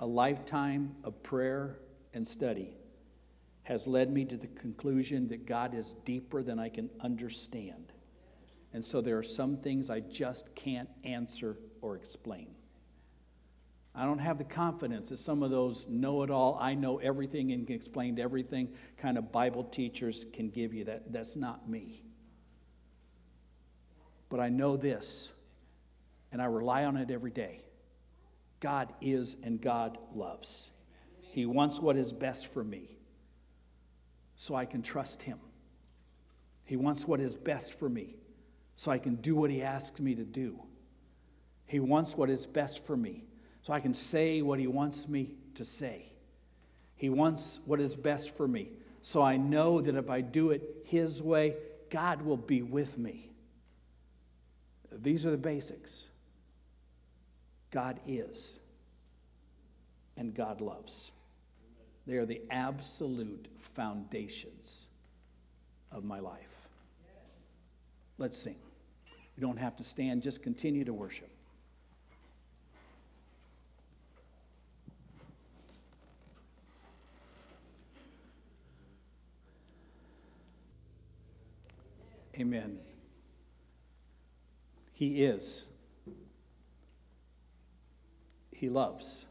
A 0.00 0.06
lifetime 0.06 0.96
of 1.04 1.22
prayer 1.22 1.76
and 2.14 2.26
study 2.26 2.74
has 3.64 3.86
led 3.86 4.12
me 4.12 4.24
to 4.24 4.36
the 4.36 4.48
conclusion 4.48 5.28
that 5.28 5.46
God 5.46 5.74
is 5.74 5.94
deeper 6.04 6.42
than 6.42 6.58
I 6.58 6.68
can 6.68 6.90
understand. 7.00 7.92
And 8.72 8.84
so 8.84 9.00
there 9.00 9.18
are 9.18 9.22
some 9.22 9.58
things 9.58 9.90
I 9.90 10.00
just 10.00 10.54
can't 10.54 10.88
answer 11.04 11.58
or 11.80 11.94
explain. 11.94 12.48
I 13.94 14.04
don't 14.04 14.20
have 14.20 14.38
the 14.38 14.44
confidence 14.44 15.10
that 15.10 15.18
some 15.18 15.42
of 15.42 15.50
those 15.50 15.86
know 15.86 16.22
it 16.22 16.30
all, 16.30 16.56
I 16.58 16.74
know 16.74 16.96
everything 16.98 17.52
and 17.52 17.66
can 17.66 17.76
explain 17.76 18.18
everything 18.18 18.70
kind 18.96 19.18
of 19.18 19.30
Bible 19.30 19.64
teachers 19.64 20.24
can 20.32 20.48
give 20.48 20.72
you. 20.72 20.84
That, 20.84 21.12
that's 21.12 21.36
not 21.36 21.68
me. 21.68 22.02
But 24.30 24.40
I 24.40 24.48
know 24.48 24.78
this, 24.78 25.30
and 26.32 26.40
I 26.40 26.46
rely 26.46 26.84
on 26.84 26.96
it 26.96 27.10
every 27.10 27.30
day. 27.30 27.60
God 28.60 28.94
is 29.02 29.36
and 29.42 29.60
God 29.60 29.98
loves. 30.14 30.70
He 31.32 31.46
wants 31.46 31.80
what 31.80 31.96
is 31.96 32.12
best 32.12 32.52
for 32.52 32.62
me, 32.62 32.98
so 34.36 34.54
I 34.54 34.66
can 34.66 34.82
trust 34.82 35.22
Him. 35.22 35.38
He 36.66 36.76
wants 36.76 37.06
what 37.06 37.20
is 37.20 37.36
best 37.36 37.78
for 37.78 37.88
me, 37.88 38.16
so 38.74 38.90
I 38.90 38.98
can 38.98 39.14
do 39.14 39.34
what 39.34 39.50
He 39.50 39.62
asks 39.62 39.98
me 39.98 40.14
to 40.14 40.24
do. 40.24 40.60
He 41.64 41.80
wants 41.80 42.18
what 42.18 42.28
is 42.28 42.44
best 42.44 42.84
for 42.84 42.98
me, 42.98 43.24
so 43.62 43.72
I 43.72 43.80
can 43.80 43.94
say 43.94 44.42
what 44.42 44.58
He 44.58 44.66
wants 44.66 45.08
me 45.08 45.36
to 45.54 45.64
say. 45.64 46.12
He 46.96 47.08
wants 47.08 47.60
what 47.64 47.80
is 47.80 47.96
best 47.96 48.36
for 48.36 48.46
me. 48.46 48.68
So 49.00 49.22
I 49.22 49.38
know 49.38 49.80
that 49.80 49.94
if 49.94 50.10
I 50.10 50.20
do 50.20 50.50
it 50.50 50.62
His 50.84 51.22
way, 51.22 51.56
God 51.88 52.20
will 52.20 52.36
be 52.36 52.60
with 52.60 52.98
me. 52.98 53.32
These 54.92 55.24
are 55.24 55.30
the 55.30 55.38
basics 55.38 56.10
God 57.70 58.00
is, 58.06 58.58
and 60.18 60.34
God 60.34 60.60
loves. 60.60 61.10
They 62.06 62.16
are 62.16 62.26
the 62.26 62.42
absolute 62.50 63.46
foundations 63.58 64.86
of 65.90 66.04
my 66.04 66.20
life. 66.20 66.68
Let's 68.18 68.38
sing. 68.38 68.56
You 69.36 69.40
don't 69.40 69.58
have 69.58 69.76
to 69.76 69.84
stand, 69.84 70.22
just 70.22 70.42
continue 70.42 70.84
to 70.84 70.92
worship. 70.92 71.30
Amen. 82.38 82.78
He 84.92 85.24
is. 85.24 85.66
He 88.50 88.68
loves. 88.68 89.26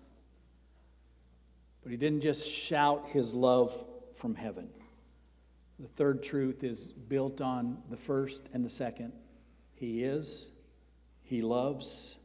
But 1.83 1.91
he 1.91 1.97
didn't 1.97 2.21
just 2.21 2.47
shout 2.47 3.09
his 3.09 3.33
love 3.33 3.87
from 4.15 4.35
heaven. 4.35 4.69
The 5.79 5.87
third 5.87 6.21
truth 6.21 6.63
is 6.63 6.91
built 6.91 7.41
on 7.41 7.77
the 7.89 7.97
first 7.97 8.49
and 8.53 8.63
the 8.63 8.69
second. 8.69 9.13
He 9.73 10.03
is, 10.03 10.51
he 11.23 11.41
loves, 11.41 12.17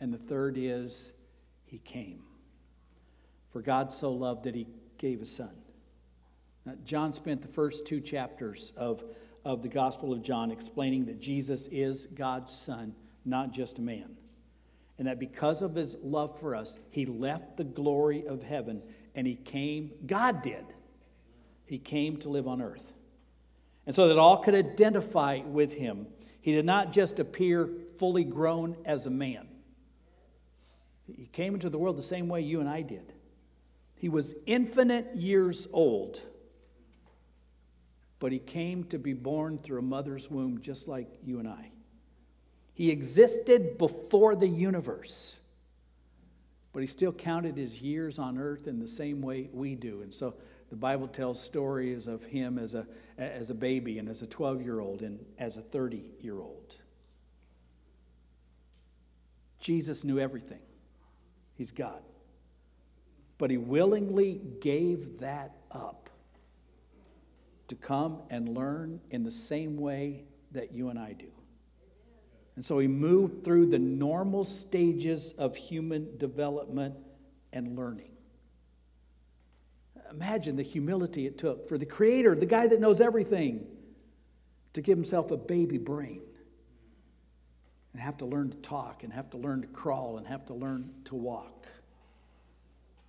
and 0.00 0.12
the 0.12 0.18
third 0.18 0.56
is, 0.58 1.12
he 1.64 1.78
came. 1.78 2.22
For 3.52 3.62
God 3.62 3.92
so 3.92 4.10
loved 4.10 4.44
that 4.44 4.54
he 4.54 4.66
gave 4.96 5.20
his 5.20 5.30
son. 5.30 5.52
Now, 6.66 6.74
John 6.84 7.12
spent 7.12 7.40
the 7.40 7.48
first 7.48 7.86
two 7.86 8.00
chapters 8.00 8.72
of, 8.76 9.04
of 9.44 9.62
the 9.62 9.68
Gospel 9.68 10.12
of 10.12 10.22
John 10.22 10.50
explaining 10.50 11.06
that 11.06 11.20
Jesus 11.20 11.68
is 11.68 12.08
God's 12.14 12.52
son, 12.52 12.94
not 13.24 13.52
just 13.52 13.78
a 13.78 13.82
man. 13.82 14.16
And 14.98 15.06
that 15.06 15.18
because 15.18 15.62
of 15.62 15.74
his 15.74 15.96
love 16.02 16.38
for 16.40 16.56
us, 16.56 16.76
he 16.90 17.06
left 17.06 17.56
the 17.56 17.64
glory 17.64 18.26
of 18.26 18.42
heaven 18.42 18.82
and 19.14 19.26
he 19.26 19.36
came, 19.36 19.92
God 20.06 20.42
did. 20.42 20.64
He 21.66 21.78
came 21.78 22.16
to 22.18 22.28
live 22.28 22.48
on 22.48 22.60
earth. 22.60 22.92
And 23.86 23.94
so 23.94 24.08
that 24.08 24.18
all 24.18 24.38
could 24.38 24.54
identify 24.54 25.40
with 25.44 25.72
him, 25.72 26.06
he 26.40 26.52
did 26.52 26.64
not 26.64 26.92
just 26.92 27.18
appear 27.18 27.70
fully 27.98 28.24
grown 28.24 28.76
as 28.84 29.06
a 29.06 29.10
man. 29.10 29.48
He 31.06 31.26
came 31.26 31.54
into 31.54 31.70
the 31.70 31.78
world 31.78 31.96
the 31.96 32.02
same 32.02 32.28
way 32.28 32.42
you 32.42 32.60
and 32.60 32.68
I 32.68 32.82
did. 32.82 33.12
He 33.96 34.08
was 34.08 34.34
infinite 34.46 35.16
years 35.16 35.66
old, 35.72 36.22
but 38.18 38.30
he 38.30 38.38
came 38.38 38.84
to 38.84 38.98
be 38.98 39.12
born 39.12 39.58
through 39.58 39.78
a 39.78 39.82
mother's 39.82 40.30
womb 40.30 40.60
just 40.60 40.86
like 40.86 41.08
you 41.24 41.38
and 41.38 41.48
I. 41.48 41.70
He 42.78 42.92
existed 42.92 43.76
before 43.76 44.36
the 44.36 44.46
universe, 44.46 45.40
but 46.72 46.78
he 46.78 46.86
still 46.86 47.10
counted 47.10 47.56
his 47.56 47.82
years 47.82 48.20
on 48.20 48.38
earth 48.38 48.68
in 48.68 48.78
the 48.78 48.86
same 48.86 49.20
way 49.20 49.50
we 49.52 49.74
do. 49.74 50.02
And 50.02 50.14
so 50.14 50.34
the 50.70 50.76
Bible 50.76 51.08
tells 51.08 51.42
stories 51.42 52.06
of 52.06 52.22
him 52.22 52.56
as 52.56 52.76
a, 52.76 52.86
as 53.18 53.50
a 53.50 53.54
baby 53.54 53.98
and 53.98 54.08
as 54.08 54.22
a 54.22 54.28
12 54.28 54.62
year 54.62 54.78
old 54.78 55.02
and 55.02 55.18
as 55.40 55.56
a 55.56 55.60
30 55.60 56.04
year 56.20 56.38
old. 56.38 56.76
Jesus 59.58 60.04
knew 60.04 60.20
everything, 60.20 60.62
he's 61.56 61.72
God. 61.72 62.00
But 63.38 63.50
he 63.50 63.56
willingly 63.56 64.40
gave 64.60 65.18
that 65.18 65.56
up 65.72 66.10
to 67.66 67.74
come 67.74 68.20
and 68.30 68.56
learn 68.56 69.00
in 69.10 69.24
the 69.24 69.32
same 69.32 69.78
way 69.78 70.26
that 70.52 70.70
you 70.70 70.90
and 70.90 70.98
I 70.98 71.14
do. 71.14 71.32
And 72.58 72.64
so 72.64 72.80
he 72.80 72.88
moved 72.88 73.44
through 73.44 73.66
the 73.66 73.78
normal 73.78 74.42
stages 74.42 75.32
of 75.38 75.54
human 75.54 76.18
development 76.18 76.96
and 77.52 77.78
learning. 77.78 78.10
Imagine 80.10 80.56
the 80.56 80.64
humility 80.64 81.24
it 81.28 81.38
took 81.38 81.68
for 81.68 81.78
the 81.78 81.86
Creator, 81.86 82.34
the 82.34 82.46
guy 82.46 82.66
that 82.66 82.80
knows 82.80 83.00
everything, 83.00 83.64
to 84.72 84.82
give 84.82 84.98
himself 84.98 85.30
a 85.30 85.36
baby 85.36 85.78
brain 85.78 86.20
and 87.92 88.02
have 88.02 88.16
to 88.16 88.26
learn 88.26 88.50
to 88.50 88.56
talk 88.56 89.04
and 89.04 89.12
have 89.12 89.30
to 89.30 89.36
learn 89.36 89.62
to 89.62 89.68
crawl 89.68 90.18
and 90.18 90.26
have 90.26 90.44
to 90.46 90.54
learn 90.54 90.90
to 91.04 91.14
walk. 91.14 91.68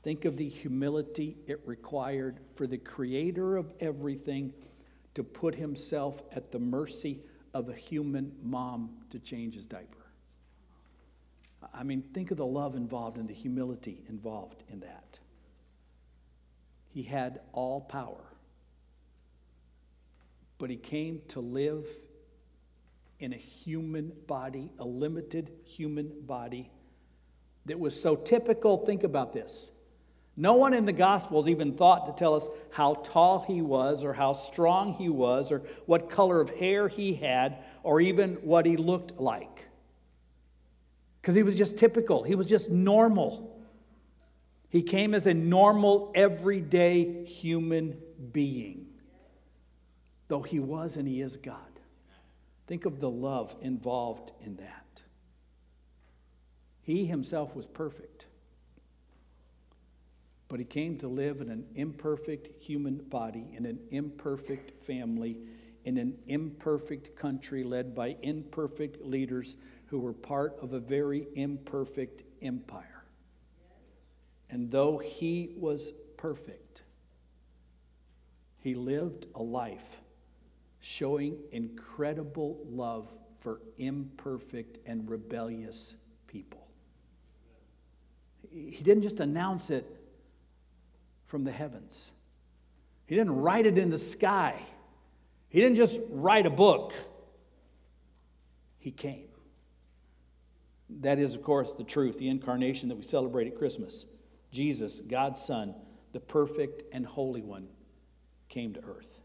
Think 0.03 0.25
of 0.25 0.37
the 0.37 0.47
humility 0.47 1.37
it 1.47 1.59
required 1.65 2.39
for 2.53 2.67
the 2.67 2.77
Creator 2.77 3.57
of 3.57 3.73
everything 3.79 4.53
to 5.15 5.23
put 5.23 5.55
himself 5.55 6.21
at 6.31 6.51
the 6.51 6.59
mercy 6.59 7.23
of 7.53 7.69
a 7.69 7.73
human 7.73 8.31
mom 8.43 8.89
to 9.09 9.19
change 9.19 9.55
his 9.55 9.65
diaper. 9.65 10.05
I 11.73 11.83
mean, 11.83 12.03
think 12.13 12.31
of 12.31 12.37
the 12.37 12.45
love 12.45 12.75
involved 12.75 13.17
and 13.17 13.27
the 13.27 13.33
humility 13.33 14.03
involved 14.07 14.63
in 14.71 14.79
that. 14.81 15.19
He 16.93 17.03
had 17.03 17.41
all 17.51 17.81
power, 17.81 18.23
but 20.57 20.69
he 20.69 20.77
came 20.77 21.21
to 21.29 21.39
live 21.39 21.85
in 23.19 23.33
a 23.33 23.37
human 23.37 24.13
body, 24.27 24.71
a 24.79 24.85
limited 24.85 25.51
human 25.65 26.21
body 26.21 26.71
that 27.65 27.79
was 27.79 27.99
so 27.99 28.15
typical. 28.15 28.77
Think 28.85 29.03
about 29.03 29.33
this 29.33 29.69
no 30.39 30.53
one 30.53 30.73
in 30.73 30.85
the 30.85 30.93
Gospels 30.93 31.49
even 31.49 31.73
thought 31.73 32.05
to 32.05 32.13
tell 32.13 32.33
us 32.33 32.47
how 32.71 32.93
tall 33.03 33.39
he 33.39 33.61
was, 33.61 34.05
or 34.05 34.13
how 34.13 34.31
strong 34.31 34.93
he 34.93 35.09
was, 35.09 35.51
or 35.51 35.63
what 35.85 36.09
color 36.09 36.39
of 36.39 36.49
hair 36.51 36.87
he 36.87 37.13
had, 37.13 37.57
or 37.83 37.99
even 37.99 38.35
what 38.35 38.65
he 38.65 38.77
looked 38.77 39.19
like. 39.19 39.65
Because 41.21 41.35
he 41.35 41.43
was 41.43 41.55
just 41.55 41.77
typical, 41.77 42.23
he 42.23 42.35
was 42.35 42.47
just 42.47 42.69
normal. 42.69 43.59
He 44.69 44.81
came 44.81 45.13
as 45.13 45.27
a 45.27 45.33
normal, 45.33 46.13
everyday 46.15 47.25
human 47.25 47.97
being, 48.31 48.85
though 50.29 50.43
he 50.43 50.61
was 50.61 50.95
and 50.95 51.05
he 51.05 51.19
is 51.19 51.35
God. 51.35 51.57
Think 52.65 52.85
of 52.85 53.01
the 53.01 53.09
love 53.09 53.53
involved 53.61 54.31
in 54.41 54.55
that. 54.55 55.03
He 56.81 57.07
himself 57.07 57.57
was 57.57 57.67
perfect. 57.67 58.27
But 60.49 60.59
he 60.59 60.65
came 60.65 60.97
to 60.97 61.07
live 61.07 61.41
in 61.41 61.49
an 61.49 61.65
imperfect 61.75 62.61
human 62.61 62.97
body, 62.97 63.53
in 63.55 63.67
an 63.67 63.79
imperfect 63.91 64.83
family, 64.83 65.37
in 65.85 65.97
an 65.97 66.17
imperfect 66.27 67.15
country 67.15 67.63
led 67.63 67.95
by 67.95 68.17
imperfect 68.23 69.05
leaders 69.05 69.55
who 69.85 69.99
were 69.99 70.13
part 70.13 70.57
of 70.59 70.73
a 70.73 70.79
very 70.79 71.27
imperfect 71.35 72.23
empire. 72.41 73.05
And 74.49 74.71
though 74.71 74.97
he 74.97 75.53
was 75.55 75.93
perfect, 76.17 76.81
he 78.57 78.73
lived 78.73 79.27
a 79.35 79.43
life 79.43 79.97
showing 80.79 81.37
incredible 81.51 82.59
love 82.67 83.11
for 83.39 83.61
imperfect 83.77 84.79
and 84.85 85.07
rebellious 85.09 85.95
people. 86.27 86.67
He 88.49 88.81
didn't 88.81 89.03
just 89.03 89.19
announce 89.19 89.69
it 89.69 89.98
from 91.29 91.43
the 91.43 91.51
heavens. 91.51 92.11
He 93.05 93.15
didn't 93.15 93.35
write 93.37 93.65
it 93.65 93.77
in 93.77 93.89
the 93.89 93.97
sky. 93.97 94.59
He 95.47 95.61
didn't 95.61 95.77
just 95.77 95.99
write 96.09 96.45
a 96.45 96.51
book. 96.51 96.93
He 98.79 98.91
came. 98.91 99.27
That 101.01 101.19
is, 101.19 101.35
of 101.35 101.43
course, 101.43 101.71
the 101.77 101.83
truth, 101.83 102.17
the 102.17 102.29
incarnation 102.29 102.89
that 102.89 102.95
we 102.95 103.03
celebrate 103.03 103.47
at 103.47 103.57
Christmas. 103.57 104.05
Jesus, 104.51 105.01
God's 105.01 105.39
Son, 105.41 105.75
the 106.13 106.19
perfect 106.19 106.83
and 106.91 107.05
holy 107.05 107.41
one, 107.41 107.67
came 108.47 108.73
to 108.73 108.81
earth. 108.81 109.19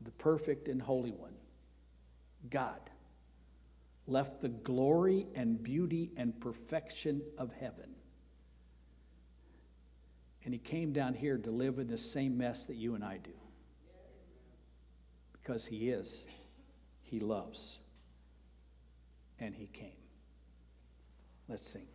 The 0.00 0.12
perfect 0.12 0.68
and 0.68 0.80
holy 0.80 1.10
one, 1.10 1.34
God, 2.50 2.78
left 4.06 4.40
the 4.40 4.48
glory 4.48 5.26
and 5.34 5.60
beauty 5.60 6.12
and 6.16 6.38
perfection 6.40 7.22
of 7.36 7.50
heaven 7.52 7.93
and 10.44 10.52
he 10.52 10.58
came 10.58 10.92
down 10.92 11.14
here 11.14 11.38
to 11.38 11.50
live 11.50 11.78
in 11.78 11.88
the 11.88 11.98
same 11.98 12.36
mess 12.36 12.66
that 12.66 12.76
you 12.76 12.94
and 12.94 13.02
I 13.02 13.16
do. 13.16 13.30
Because 15.32 15.66
he 15.66 15.88
is, 15.90 16.26
he 17.02 17.18
loves, 17.18 17.78
and 19.38 19.54
he 19.54 19.66
came. 19.66 19.90
Let's 21.48 21.68
sing. 21.68 21.86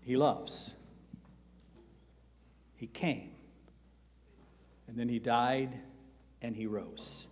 He 0.00 0.16
loves. 0.16 0.72
He 2.76 2.86
came. 2.86 3.32
And 4.86 4.96
then 4.96 5.10
he 5.10 5.18
died 5.18 5.80
and 6.40 6.56
he 6.56 6.66
rose. 6.66 7.26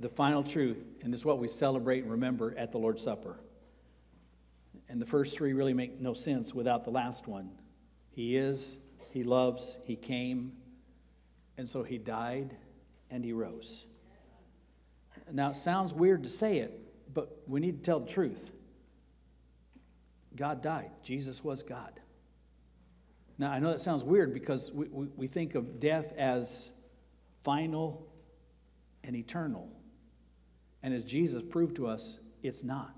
The 0.00 0.08
final 0.08 0.42
truth, 0.42 0.78
and 1.02 1.12
is 1.12 1.24
what 1.24 1.38
we 1.38 1.48
celebrate 1.48 2.02
and 2.02 2.10
remember 2.10 2.54
at 2.56 2.72
the 2.72 2.78
Lord's 2.78 3.02
Supper. 3.02 3.38
And 4.88 5.00
the 5.00 5.06
first 5.06 5.36
three 5.36 5.52
really 5.52 5.74
make 5.74 6.00
no 6.00 6.12
sense 6.14 6.54
without 6.54 6.84
the 6.84 6.90
last 6.90 7.26
one. 7.26 7.50
He 8.10 8.36
is, 8.36 8.78
he 9.10 9.22
loves, 9.22 9.78
he 9.84 9.96
came, 9.96 10.52
and 11.56 11.68
so 11.68 11.82
he 11.82 11.98
died 11.98 12.56
and 13.10 13.24
he 13.24 13.32
rose. 13.32 13.86
Now, 15.30 15.50
it 15.50 15.56
sounds 15.56 15.94
weird 15.94 16.22
to 16.24 16.28
say 16.28 16.58
it, 16.58 16.78
but 17.12 17.42
we 17.46 17.60
need 17.60 17.78
to 17.78 17.82
tell 17.82 18.00
the 18.00 18.10
truth. 18.10 18.52
God 20.34 20.62
died, 20.62 20.90
Jesus 21.02 21.44
was 21.44 21.62
God. 21.62 22.00
Now, 23.38 23.50
I 23.50 23.58
know 23.58 23.70
that 23.70 23.80
sounds 23.80 24.04
weird 24.04 24.32
because 24.32 24.70
we, 24.72 24.86
we, 24.88 25.06
we 25.16 25.26
think 25.26 25.54
of 25.54 25.80
death 25.80 26.12
as 26.16 26.70
final 27.42 28.06
and 29.04 29.16
eternal. 29.16 29.68
And 30.82 30.92
as 30.92 31.04
Jesus 31.04 31.42
proved 31.42 31.76
to 31.76 31.86
us, 31.86 32.18
it's 32.42 32.64
not. 32.64 32.94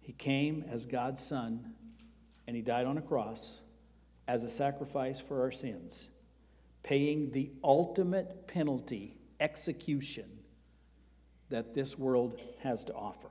He 0.00 0.12
came 0.12 0.64
as 0.70 0.84
God's 0.84 1.24
Son, 1.24 1.74
and 2.46 2.56
He 2.56 2.62
died 2.62 2.86
on 2.86 2.98
a 2.98 3.02
cross 3.02 3.60
as 4.28 4.44
a 4.44 4.50
sacrifice 4.50 5.20
for 5.20 5.42
our 5.42 5.50
sins, 5.50 6.08
paying 6.82 7.30
the 7.30 7.50
ultimate 7.62 8.46
penalty, 8.46 9.16
execution, 9.40 10.38
that 11.48 11.74
this 11.74 11.98
world 11.98 12.40
has 12.60 12.84
to 12.84 12.94
offer. 12.94 13.30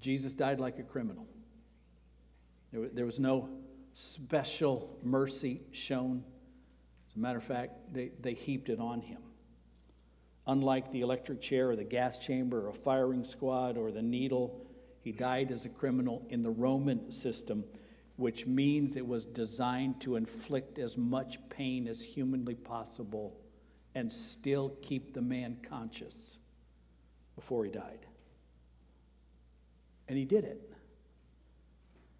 Jesus 0.00 0.34
died 0.34 0.60
like 0.60 0.78
a 0.78 0.82
criminal. 0.82 1.26
There 2.72 3.06
was 3.06 3.20
no 3.20 3.48
special 3.92 4.98
mercy 5.02 5.62
shown. 5.70 6.24
As 7.08 7.16
a 7.16 7.18
matter 7.18 7.38
of 7.38 7.44
fact, 7.44 7.92
they, 7.92 8.10
they 8.20 8.34
heaped 8.34 8.68
it 8.68 8.80
on 8.80 9.00
him. 9.00 9.22
Unlike 10.46 10.92
the 10.92 11.00
electric 11.00 11.40
chair 11.40 11.70
or 11.70 11.76
the 11.76 11.84
gas 11.84 12.18
chamber 12.18 12.66
or 12.66 12.68
a 12.68 12.74
firing 12.74 13.24
squad 13.24 13.78
or 13.78 13.90
the 13.90 14.02
needle, 14.02 14.66
he 15.00 15.12
died 15.12 15.50
as 15.50 15.64
a 15.64 15.70
criminal 15.70 16.26
in 16.28 16.42
the 16.42 16.50
Roman 16.50 17.10
system, 17.10 17.64
which 18.16 18.46
means 18.46 18.96
it 18.96 19.06
was 19.06 19.24
designed 19.24 20.00
to 20.02 20.16
inflict 20.16 20.78
as 20.78 20.96
much 20.98 21.38
pain 21.48 21.88
as 21.88 22.02
humanly 22.02 22.54
possible 22.54 23.38
and 23.94 24.12
still 24.12 24.76
keep 24.82 25.14
the 25.14 25.22
man 25.22 25.58
conscious 25.68 26.38
before 27.34 27.64
he 27.64 27.70
died. 27.70 28.06
And 30.08 30.18
he 30.18 30.24
did 30.24 30.44
it. 30.44 30.74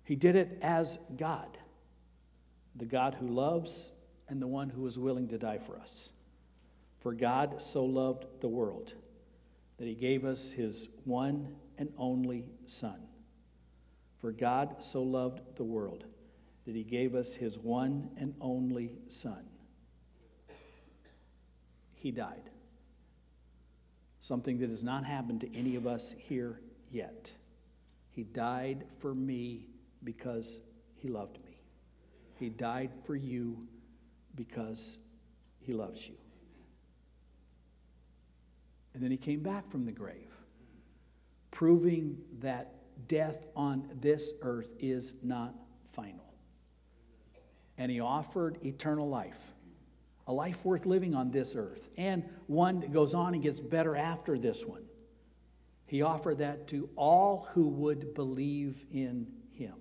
He 0.05 0.17
did 0.17 0.37
it 0.37 0.59
as 0.63 0.99
God, 1.17 1.59
the 2.77 2.85
God 2.85 3.15
who 3.15 3.27
loves 3.27 3.93
and 4.29 4.41
the 4.41 4.47
one 4.47 4.71
who 4.71 4.87
is 4.87 4.99
willing 4.99 5.29
to 5.29 5.39
die 5.39 5.59
for 5.59 5.79
us. 5.79 6.11
For 7.05 7.13
God 7.13 7.61
so 7.61 7.85
loved 7.85 8.25
the 8.41 8.49
world 8.49 8.95
that 9.77 9.87
he 9.87 9.95
gave 9.95 10.25
us 10.25 10.53
his 10.53 10.89
one 11.05 11.55
and 11.77 11.93
only 11.99 12.47
Son. 12.65 12.99
For 14.23 14.33
God 14.33 14.77
so 14.83 15.03
loved 15.03 15.43
the 15.57 15.65
world 15.65 16.07
that 16.65 16.75
he 16.75 16.83
gave 16.83 17.15
us 17.15 17.35
his 17.35 17.59
one 17.59 18.09
and 18.17 18.35
only 18.41 18.95
Son. 19.09 19.45
He 21.93 22.11
died. 22.11 22.49
Something 24.21 24.61
that 24.61 24.71
has 24.71 24.83
not 24.83 25.05
happened 25.05 25.43
to 25.43 25.55
any 25.55 25.77
of 25.77 25.87
us 25.87 26.15
here 26.17 26.63
yet. 26.91 27.33
He 28.13 28.23
died 28.23 28.87
for 28.99 29.13
me 29.15 29.67
because 30.05 30.63
he 30.95 31.09
loved 31.09 31.37
me. 31.45 31.59
He 32.41 32.49
died 32.49 32.93
for 33.05 33.15
you 33.15 33.69
because 34.35 35.01
he 35.61 35.75
loves 35.75 36.09
you. 36.09 36.15
And 38.95 39.03
then 39.03 39.11
he 39.11 39.17
came 39.17 39.41
back 39.41 39.71
from 39.71 39.85
the 39.85 39.93
grave, 39.93 40.31
proving 41.51 42.17
that 42.39 42.75
death 43.09 43.47
on 43.57 43.89
this 44.01 44.33
earth 44.43 44.71
is 44.79 45.15
not 45.23 45.55
final. 45.93 46.33
And 47.77 47.91
he 47.91 47.99
offered 47.99 48.65
eternal 48.65 49.09
life, 49.09 49.41
a 50.29 50.33
life 50.33 50.65
worth 50.65 50.87
living 50.87 51.15
on 51.15 51.33
this 51.33 51.57
earth, 51.57 51.91
and 51.97 52.25
one 52.47 52.81
that 52.81 52.93
goes 52.93 53.15
on 53.15 53.35
and 53.35 53.43
gets 53.43 53.59
better 53.59 53.97
after 53.97 54.39
this 54.39 54.65
one. 54.65 54.85
He 55.87 56.03
offered 56.03 56.39
that 56.39 56.69
to 56.69 56.89
all 56.97 57.49
who 57.53 57.69
would 57.69 58.15
believe 58.15 58.85
in 58.93 59.27
him. 59.53 59.75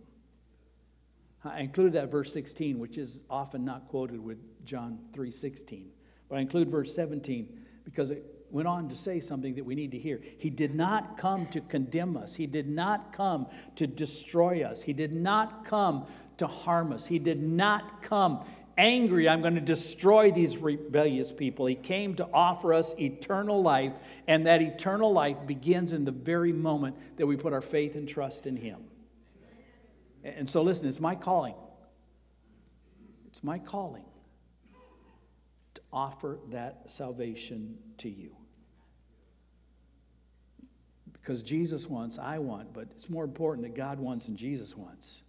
I 1.43 1.60
included 1.60 1.93
that 1.93 2.10
verse 2.10 2.34
16, 2.34 2.80
which 2.80 2.97
is 2.97 3.21
often 3.30 3.63
not 3.65 3.88
quoted 3.89 4.19
with 4.19 4.39
John 4.65 4.99
3:16. 5.12 5.91
But 6.30 6.38
I 6.38 6.41
include 6.41 6.69
verse 6.69 6.95
17 6.95 7.60
because 7.84 8.12
it 8.12 8.33
went 8.54 8.68
on 8.68 8.88
to 8.89 8.96
say 8.96 9.20
something 9.20 9.56
that 9.56 9.66
we 9.66 9.76
need 9.76 9.92
to 9.92 10.00
hear. 10.00 10.22
He 10.38 10.50
did 10.50 10.76
not 10.76 11.18
come 11.18 11.48
to 11.48 11.60
condemn 11.60 12.16
us. 12.16 12.36
He 12.36 12.48
did 12.48 12.70
not 12.70 13.12
come 13.12 13.48
to 13.76 13.88
destroy 13.88 14.63
us. 14.63 14.82
He 14.82 14.94
did 14.94 15.12
not 15.12 15.66
come 15.66 16.06
to 16.38 16.48
harm 16.48 16.94
us. 16.94 17.08
He 17.08 17.20
did 17.20 17.42
not 17.42 18.02
come 18.02 18.46
angry, 18.78 19.30
I'm 19.30 19.42
going 19.42 19.56
to 19.56 19.62
destroy 19.62 20.32
these 20.32 20.58
rebellious 20.58 21.32
people. 21.32 21.66
He 21.66 21.76
came 21.76 22.16
to 22.16 22.28
offer 22.34 22.74
us 22.74 22.96
eternal 23.00 23.62
life, 23.62 23.94
and 24.28 24.48
that 24.48 24.62
eternal 24.62 25.12
life 25.12 25.38
begins 25.46 25.94
in 25.94 26.06
the 26.06 26.12
very 26.12 26.54
moment 26.54 26.96
that 27.18 27.28
we 27.28 27.36
put 27.36 27.54
our 27.54 27.62
faith 27.62 27.96
and 27.96 28.08
trust 28.08 28.48
in 28.48 28.56
Him. 28.56 28.80
And 30.24 30.50
so, 30.50 30.62
listen, 30.62 30.88
it's 30.88 31.00
my 31.00 31.16
calling. 31.16 31.56
It's 33.28 33.44
my 33.44 33.60
calling 33.60 34.06
to 35.76 35.82
offer 35.92 36.39
that 36.50 36.84
salvation 36.88 37.78
to 38.00 38.10
you. 38.10 38.36
Because 41.24 41.42
Jesus 41.42 41.88
wants, 41.88 42.20
I 42.20 42.40
want, 42.40 42.74
but 42.74 42.88
it's 42.98 43.10
more 43.10 43.24
important 43.24 43.66
that 43.66 43.76
God 43.76 43.98
wants 43.98 44.28
and 44.28 44.36
Jesus 44.36 44.76
wants. 44.76 45.22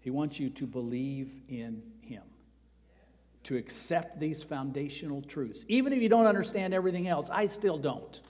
He 0.00 0.10
wants 0.10 0.40
you 0.40 0.50
to 0.50 0.66
believe 0.66 1.32
in 1.48 1.82
Him, 2.00 2.24
to 3.44 3.56
accept 3.56 4.18
these 4.18 4.42
foundational 4.42 5.22
truths. 5.22 5.64
Even 5.68 5.92
if 5.92 6.02
you 6.02 6.08
don't 6.08 6.26
understand 6.26 6.74
everything 6.74 7.06
else, 7.06 7.30
I 7.30 7.46
still 7.46 7.78
don't. 7.78 8.20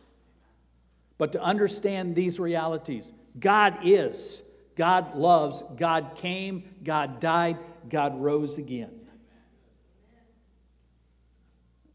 But 1.16 1.32
to 1.32 1.42
understand 1.42 2.14
these 2.14 2.38
realities, 2.38 3.14
God 3.40 3.78
is. 3.82 4.42
God 4.76 5.16
loves, 5.16 5.64
God 5.76 6.16
came, 6.16 6.64
God 6.82 7.18
died, 7.18 7.56
God 7.88 8.20
rose 8.20 8.58
again. 8.58 8.90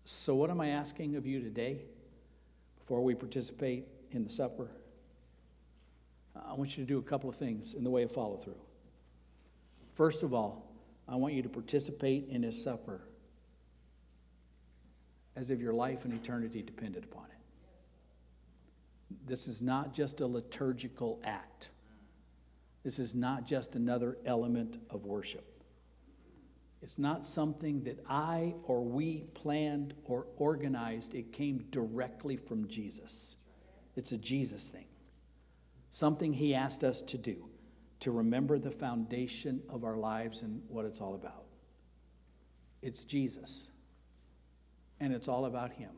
So, 0.06 0.34
what 0.34 0.50
am 0.50 0.60
I 0.60 0.70
asking 0.70 1.16
of 1.16 1.28
you 1.28 1.42
today 1.42 1.82
before 2.80 3.04
we 3.04 3.14
participate 3.14 3.86
in 4.12 4.24
the 4.24 4.30
supper? 4.30 4.72
I 6.36 6.54
want 6.54 6.78
you 6.78 6.84
to 6.84 6.88
do 6.88 6.98
a 6.98 7.04
couple 7.04 7.30
of 7.30 7.36
things 7.36 7.74
in 7.74 7.84
the 7.84 7.90
way 7.90 8.04
of 8.04 8.12
follow 8.12 8.38
through. 8.38 8.60
First 9.96 10.24
of 10.24 10.34
all, 10.34 10.72
I 11.08 11.16
want 11.16 11.34
you 11.34 11.42
to 11.42 11.50
participate 11.50 12.28
in 12.30 12.44
His 12.44 12.62
supper 12.62 13.02
as 15.36 15.50
if 15.50 15.60
your 15.60 15.74
life 15.74 16.06
and 16.06 16.14
eternity 16.14 16.62
depended 16.62 17.04
upon 17.04 17.26
it. 17.26 17.40
This 19.26 19.48
is 19.48 19.62
not 19.62 19.94
just 19.94 20.22
a 20.22 20.28
liturgical 20.28 21.20
act. 21.24 21.70
This 22.84 23.00
is 23.00 23.16
not 23.16 23.46
just 23.46 23.76
another 23.76 24.18
element 24.26 24.78
of 24.90 25.06
worship. 25.06 25.46
It's 26.82 26.98
not 26.98 27.26
something 27.26 27.84
that 27.84 28.04
I 28.08 28.54
or 28.64 28.84
we 28.84 29.26
planned 29.34 29.94
or 30.06 30.28
organized. 30.38 31.14
It 31.14 31.34
came 31.34 31.66
directly 31.72 32.38
from 32.38 32.68
Jesus. 32.68 33.36
It's 33.96 34.12
a 34.12 34.18
Jesus 34.18 34.70
thing, 34.70 34.86
something 35.90 36.34
He 36.34 36.54
asked 36.54 36.84
us 36.84 37.02
to 37.04 37.18
do 37.18 37.46
to 38.02 38.12
remember 38.12 38.58
the 38.58 38.72
foundation 38.72 39.62
of 39.70 39.84
our 39.84 39.98
lives 39.98 40.42
and 40.42 40.62
what 40.70 40.86
it's 40.86 41.02
all 41.02 41.16
about. 41.16 41.46
It's 42.82 43.04
Jesus, 43.04 43.68
and 45.00 45.14
it's 45.14 45.28
all 45.28 45.46
about 45.46 45.74
Him. 45.74 45.92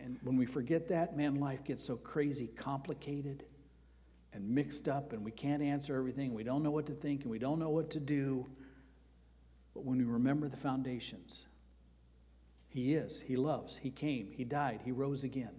And 0.00 0.18
when 0.22 0.36
we 0.36 0.46
forget 0.46 0.88
that, 0.88 1.16
man, 1.16 1.36
life 1.36 1.64
gets 1.64 1.84
so 1.84 1.96
crazy 1.96 2.46
complicated 2.46 3.44
and 4.32 4.48
mixed 4.48 4.86
up, 4.86 5.12
and 5.12 5.24
we 5.24 5.32
can't 5.32 5.62
answer 5.62 5.96
everything. 5.96 6.34
We 6.34 6.44
don't 6.44 6.62
know 6.62 6.70
what 6.70 6.86
to 6.86 6.92
think, 6.92 7.22
and 7.22 7.30
we 7.30 7.38
don't 7.38 7.58
know 7.58 7.70
what 7.70 7.90
to 7.90 8.00
do. 8.00 8.46
But 9.74 9.84
when 9.84 9.98
we 9.98 10.04
remember 10.04 10.48
the 10.48 10.56
foundations, 10.56 11.46
He 12.68 12.94
is, 12.94 13.20
He 13.20 13.36
loves, 13.36 13.78
He 13.78 13.90
came, 13.90 14.30
He 14.30 14.44
died, 14.44 14.82
He 14.84 14.92
rose 14.92 15.24
again, 15.24 15.54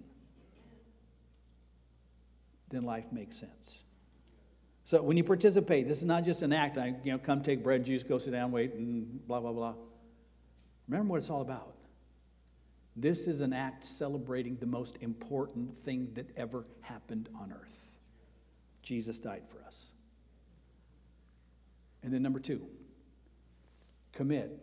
then 2.69 2.83
life 2.83 3.05
makes 3.11 3.35
sense. 3.35 3.79
So 4.83 5.01
when 5.01 5.17
you 5.17 5.23
participate, 5.23 5.87
this 5.87 5.99
is 5.99 6.05
not 6.05 6.25
just 6.25 6.41
an 6.41 6.51
act. 6.51 6.77
I, 6.77 6.95
you 7.03 7.11
know, 7.11 7.19
come 7.19 7.43
take 7.43 7.63
bread, 7.63 7.85
juice, 7.85 8.03
go 8.03 8.17
sit 8.17 8.31
down, 8.31 8.51
wait, 8.51 8.73
and 8.73 9.27
blah, 9.27 9.39
blah, 9.39 9.51
blah. 9.51 9.75
Remember 10.87 11.11
what 11.11 11.17
it's 11.17 11.29
all 11.29 11.41
about. 11.41 11.75
This 12.95 13.27
is 13.27 13.41
an 13.41 13.53
act 13.53 13.85
celebrating 13.85 14.57
the 14.57 14.65
most 14.65 14.97
important 15.01 15.77
thing 15.77 16.09
that 16.15 16.27
ever 16.35 16.65
happened 16.81 17.29
on 17.39 17.53
earth. 17.53 17.91
Jesus 18.81 19.19
died 19.19 19.43
for 19.47 19.63
us. 19.65 19.91
And 22.01 22.13
then, 22.13 22.23
number 22.23 22.39
two, 22.39 22.65
commit 24.11 24.57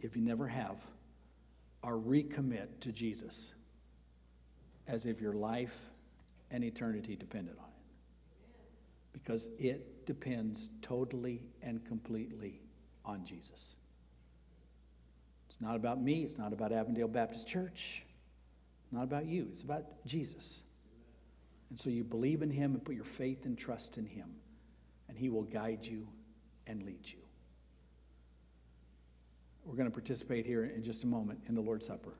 if 0.00 0.16
you 0.16 0.22
never 0.22 0.48
have, 0.48 0.76
or 1.82 1.98
recommit 1.98 2.66
to 2.80 2.92
Jesus 2.92 3.54
as 4.86 5.06
if 5.06 5.20
your 5.20 5.34
life 5.34 5.78
and 6.50 6.64
eternity 6.64 7.16
depended 7.16 7.56
on 7.58 7.64
it. 7.64 7.70
Because 9.12 9.48
it 9.58 10.06
depends 10.06 10.68
totally 10.82 11.42
and 11.62 11.84
completely 11.84 12.60
on 13.04 13.24
Jesus. 13.24 13.76
It's 15.48 15.60
not 15.60 15.76
about 15.76 16.00
me, 16.00 16.22
it's 16.22 16.38
not 16.38 16.52
about 16.52 16.72
Avondale 16.72 17.08
Baptist 17.08 17.46
Church, 17.46 18.04
not 18.92 19.04
about 19.04 19.26
you, 19.26 19.48
it's 19.52 19.62
about 19.62 20.04
Jesus. 20.04 20.62
And 21.70 21.78
so 21.78 21.90
you 21.90 22.02
believe 22.04 22.42
in 22.42 22.50
him 22.50 22.74
and 22.74 22.84
put 22.84 22.94
your 22.94 23.04
faith 23.04 23.44
and 23.44 23.56
trust 23.56 23.98
in 23.98 24.06
him, 24.06 24.30
and 25.08 25.16
he 25.16 25.28
will 25.28 25.42
guide 25.42 25.84
you 25.84 26.06
and 26.66 26.82
lead 26.82 27.04
you. 27.04 27.18
We're 29.64 29.76
going 29.76 29.88
to 29.88 29.94
participate 29.94 30.46
here 30.46 30.64
in 30.64 30.82
just 30.82 31.04
a 31.04 31.06
moment 31.06 31.40
in 31.48 31.54
the 31.54 31.60
Lord's 31.60 31.86
Supper. 31.86 32.14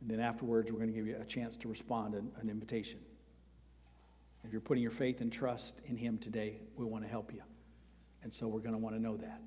And 0.00 0.10
then 0.10 0.20
afterwards, 0.20 0.70
we're 0.70 0.78
going 0.78 0.90
to 0.90 0.96
give 0.96 1.06
you 1.06 1.16
a 1.20 1.24
chance 1.24 1.56
to 1.58 1.68
respond 1.68 2.14
an, 2.14 2.30
an 2.40 2.48
invitation. 2.48 3.00
If 4.44 4.52
you're 4.52 4.60
putting 4.60 4.82
your 4.82 4.92
faith 4.92 5.20
and 5.20 5.32
trust 5.32 5.80
in 5.86 5.96
Him 5.96 6.18
today, 6.18 6.60
we 6.76 6.86
want 6.86 7.04
to 7.04 7.10
help 7.10 7.32
you. 7.32 7.42
And 8.22 8.32
so 8.32 8.46
we're 8.46 8.60
going 8.60 8.72
to 8.72 8.78
want 8.78 8.96
to 8.96 9.02
know 9.02 9.16
that. 9.16 9.40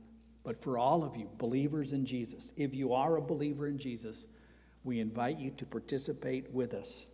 But 0.43 0.61
for 0.61 0.77
all 0.77 1.03
of 1.03 1.15
you, 1.15 1.29
believers 1.37 1.93
in 1.93 2.05
Jesus, 2.05 2.51
if 2.57 2.73
you 2.73 2.93
are 2.93 3.17
a 3.17 3.21
believer 3.21 3.67
in 3.67 3.77
Jesus, 3.77 4.27
we 4.83 4.99
invite 4.99 5.39
you 5.39 5.51
to 5.51 5.65
participate 5.65 6.51
with 6.51 6.73
us 6.73 7.05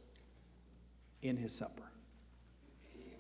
in 1.22 1.38
His 1.38 1.54
supper. 1.54 1.84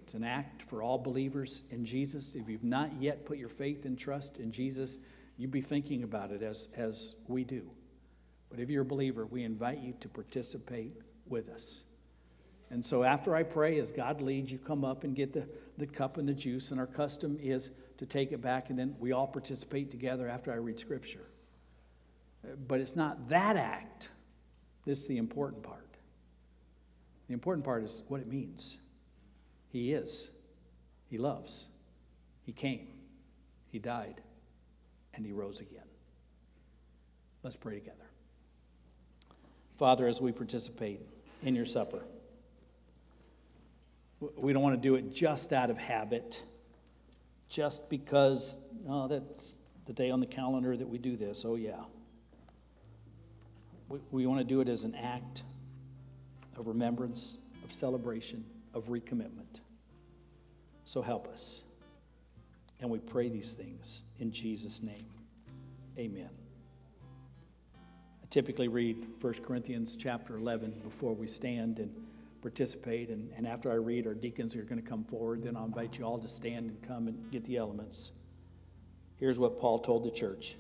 It's 0.03 0.13
an 0.13 0.23
act 0.23 0.63
for 0.63 0.81
all 0.81 0.97
believers 0.97 1.63
in 1.69 1.83
Jesus. 1.83 2.33
If 2.33 2.47
you've 2.47 2.63
not 2.63 2.91
yet 3.01 3.25
put 3.25 3.37
your 3.37 3.49
faith 3.49 3.83
and 3.83 3.99
trust 3.99 4.37
in 4.37 4.53
Jesus, 4.53 4.99
you'd 5.37 5.51
be 5.51 5.61
thinking 5.61 6.03
about 6.03 6.31
it 6.31 6.41
as, 6.41 6.69
as 6.77 7.15
we 7.27 7.43
do. 7.43 7.69
But 8.49 8.59
if 8.59 8.69
you're 8.69 8.83
a 8.83 8.85
believer, 8.85 9.25
we 9.25 9.43
invite 9.43 9.79
you 9.79 9.93
to 9.99 10.07
participate 10.07 10.93
with 11.27 11.49
us. 11.49 11.83
And 12.69 12.85
so 12.85 13.03
after 13.03 13.35
I 13.35 13.43
pray, 13.43 13.79
as 13.79 13.91
God 13.91 14.21
leads, 14.21 14.51
you 14.51 14.57
come 14.57 14.83
up 14.83 15.03
and 15.03 15.15
get 15.15 15.33
the, 15.33 15.47
the 15.77 15.87
cup 15.87 16.17
and 16.17 16.27
the 16.27 16.33
juice. 16.33 16.71
And 16.71 16.79
our 16.79 16.87
custom 16.87 17.37
is 17.41 17.69
to 17.97 18.05
take 18.05 18.31
it 18.31 18.41
back, 18.41 18.69
and 18.69 18.77
then 18.77 18.95
we 18.99 19.11
all 19.11 19.27
participate 19.27 19.89
together 19.89 20.27
after 20.27 20.51
I 20.51 20.55
read 20.55 20.79
Scripture. 20.79 21.27
But 22.67 22.79
it's 22.79 22.95
not 22.95 23.29
that 23.29 23.57
act 23.57 24.09
that's 24.85 25.07
the 25.07 25.17
important 25.17 25.63
part. 25.63 25.97
The 27.27 27.33
important 27.33 27.65
part 27.65 27.83
is 27.83 28.03
what 28.07 28.21
it 28.21 28.27
means. 28.27 28.77
He 29.69 29.91
is, 29.93 30.29
He 31.09 31.17
loves, 31.17 31.67
He 32.45 32.53
came, 32.53 32.87
He 33.69 33.79
died, 33.79 34.21
and 35.13 35.25
He 35.25 35.33
rose 35.33 35.59
again. 35.59 35.81
Let's 37.43 37.57
pray 37.57 37.75
together. 37.75 38.06
Father, 39.77 40.07
as 40.07 40.19
we 40.19 40.31
participate 40.31 41.01
in 41.43 41.55
your 41.55 41.65
supper, 41.65 42.03
we 44.35 44.51
don't 44.51 44.63
want 44.63 44.75
to 44.75 44.81
do 44.81 44.95
it 44.95 45.13
just 45.13 45.53
out 45.53 45.69
of 45.69 45.77
habit, 45.77 46.41
just 47.49 47.87
because, 47.89 48.57
oh, 48.89 49.07
that's 49.07 49.55
the 49.85 49.93
day 49.93 50.09
on 50.09 50.19
the 50.19 50.25
calendar 50.25 50.75
that 50.75 50.87
we 50.87 50.97
do 50.97 51.15
this. 51.15 51.43
Oh, 51.45 51.55
yeah. 51.55 51.83
We, 53.89 53.99
we 54.11 54.25
want 54.25 54.39
to 54.39 54.43
do 54.43 54.61
it 54.61 54.67
as 54.67 54.83
an 54.83 54.95
act 54.95 55.43
of 56.57 56.67
remembrance, 56.67 57.37
of 57.63 57.71
celebration, 57.71 58.43
of 58.73 58.85
recommitment. 58.85 59.61
So 60.85 61.01
help 61.01 61.27
us. 61.27 61.63
And 62.79 62.89
we 62.89 62.99
pray 62.99 63.29
these 63.29 63.53
things 63.53 64.03
in 64.19 64.31
Jesus' 64.31 64.81
name. 64.81 65.05
Amen. 65.97 66.29
I 68.27 68.29
typically 68.29 68.67
read 68.67 69.07
1 69.21 69.33
Corinthians 69.35 69.95
chapter 69.97 70.35
11 70.35 70.81
before 70.83 71.13
we 71.13 71.27
stand 71.27 71.79
and 71.79 71.89
participate. 72.41 73.07
And, 73.07 73.31
and 73.37 73.47
after 73.47 73.71
I 73.71 73.75
read, 73.75 74.05
our 74.05 74.13
deacons 74.13 74.53
are 74.57 74.63
going 74.63 74.81
to 74.81 74.87
come 74.87 75.05
forward. 75.05 75.43
Then 75.43 75.55
I'll 75.55 75.63
invite 75.63 75.97
you 75.97 76.03
all 76.03 76.19
to 76.19 76.27
stand 76.27 76.69
and 76.69 76.81
come 76.85 77.07
and 77.07 77.31
get 77.31 77.45
the 77.45 77.55
elements. 77.55 78.11
Here's 79.15 79.39
what 79.39 79.61
Paul 79.61 79.79
told 79.79 80.03
the 80.03 80.11
church 80.11 80.57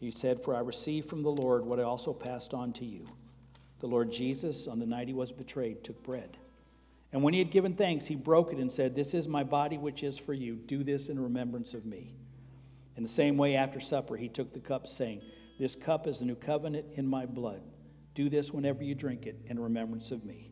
He 0.00 0.10
said, 0.10 0.42
For 0.42 0.56
I 0.56 0.58
received 0.58 1.08
from 1.08 1.22
the 1.22 1.30
Lord 1.30 1.64
what 1.64 1.78
I 1.78 1.84
also 1.84 2.12
passed 2.12 2.52
on 2.52 2.72
to 2.74 2.84
you. 2.84 3.06
The 3.78 3.86
Lord 3.86 4.10
Jesus, 4.10 4.66
on 4.66 4.80
the 4.80 4.86
night 4.86 5.06
he 5.06 5.14
was 5.14 5.30
betrayed, 5.30 5.84
took 5.84 6.02
bread. 6.02 6.36
And 7.12 7.22
when 7.22 7.32
he 7.32 7.38
had 7.38 7.52
given 7.52 7.74
thanks, 7.74 8.06
he 8.06 8.16
broke 8.16 8.52
it 8.52 8.58
and 8.58 8.72
said, 8.72 8.96
This 8.96 9.14
is 9.14 9.28
my 9.28 9.44
body 9.44 9.78
which 9.78 10.02
is 10.02 10.18
for 10.18 10.34
you. 10.34 10.56
Do 10.56 10.82
this 10.82 11.08
in 11.10 11.20
remembrance 11.20 11.74
of 11.74 11.86
me. 11.86 12.16
In 12.96 13.04
the 13.04 13.08
same 13.08 13.36
way, 13.36 13.54
after 13.54 13.78
supper, 13.78 14.16
he 14.16 14.28
took 14.28 14.52
the 14.52 14.60
cup, 14.60 14.88
saying, 14.88 15.22
this 15.62 15.76
cup 15.76 16.08
is 16.08 16.18
the 16.18 16.24
new 16.24 16.34
covenant 16.34 16.84
in 16.96 17.06
my 17.06 17.24
blood. 17.24 17.60
Do 18.14 18.28
this 18.28 18.50
whenever 18.50 18.82
you 18.82 18.96
drink 18.96 19.26
it 19.26 19.38
in 19.46 19.60
remembrance 19.60 20.10
of 20.10 20.24
me. 20.24 20.50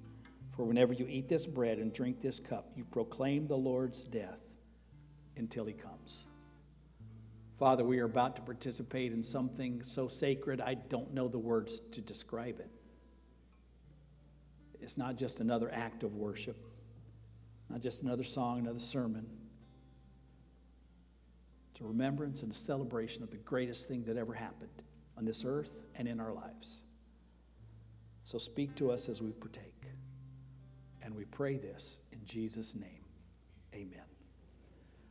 For 0.55 0.65
whenever 0.65 0.93
you 0.93 1.05
eat 1.09 1.29
this 1.29 1.47
bread 1.47 1.79
and 1.79 1.93
drink 1.93 2.21
this 2.21 2.39
cup, 2.39 2.71
you 2.77 2.85
proclaim 2.85 3.49
the 3.49 3.57
Lord's 3.57 4.05
death 4.05 4.39
until 5.37 5.65
he 5.65 5.73
comes. 5.73 6.27
Father, 7.59 7.83
we 7.83 7.99
are 7.99 8.05
about 8.05 8.37
to 8.37 8.43
participate 8.43 9.13
in 9.13 9.25
something 9.25 9.83
so 9.83 10.07
sacred, 10.07 10.61
I 10.61 10.75
don't 10.75 11.13
know 11.13 11.27
the 11.27 11.41
words 11.41 11.81
to 11.91 12.01
describe 12.01 12.61
it. 12.61 12.71
It's 14.81 14.97
not 14.97 15.17
just 15.17 15.41
another 15.41 15.73
act 15.75 16.05
of 16.05 16.15
worship, 16.15 16.65
not 17.69 17.81
just 17.81 18.03
another 18.03 18.23
song, 18.23 18.61
another 18.61 18.79
sermon. 18.79 19.27
It's 21.73 21.81
a 21.81 21.85
remembrance 21.85 22.45
and 22.45 22.53
a 22.53 22.55
celebration 22.55 23.25
of 23.25 23.33
the 23.33 23.39
greatest 23.39 23.89
thing 23.89 24.05
that 24.05 24.17
ever 24.17 24.35
happened 24.35 24.85
on 25.21 25.27
this 25.27 25.45
earth 25.45 25.69
and 25.97 26.09
in 26.09 26.19
our 26.19 26.33
lives. 26.33 26.81
So 28.25 28.39
speak 28.39 28.75
to 28.77 28.91
us 28.91 29.09
as 29.09 29.21
we 29.21 29.33
partake. 29.33 29.75
And 31.03 31.15
we 31.15 31.25
pray 31.27 31.59
this 31.59 31.99
in 32.11 32.21
Jesus' 32.25 32.75
name. 32.75 33.05
Amen. 33.75 34.01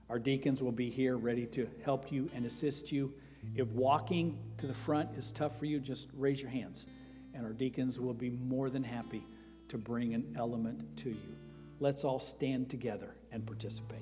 Our 0.10 0.18
deacons 0.18 0.64
will 0.64 0.72
be 0.72 0.90
here 0.90 1.16
ready 1.16 1.46
to 1.48 1.70
help 1.86 2.12
you 2.12 2.30
and 2.34 2.46
assist 2.46 2.92
you. 2.92 3.14
If 3.56 3.68
walking 3.68 4.40
to 4.58 4.66
the 4.66 4.74
front 4.74 5.10
is 5.16 5.32
tough 5.32 5.60
for 5.60 5.66
you, 5.66 5.80
just 5.80 6.08
raise 6.18 6.42
your 6.42 6.50
hands. 6.50 6.88
And 7.36 7.46
our 7.46 7.54
deacons 7.54 8.00
will 8.00 8.16
be 8.16 8.32
more 8.32 8.72
than 8.72 8.84
happy 8.84 9.24
to 9.68 9.78
bring 9.78 10.16
an 10.16 10.36
element 10.38 10.98
to 10.98 11.10
you. 11.10 11.36
Let's 11.80 12.04
all 12.04 12.20
stand 12.20 12.70
together 12.70 13.14
and 13.32 13.46
participate. 13.46 14.02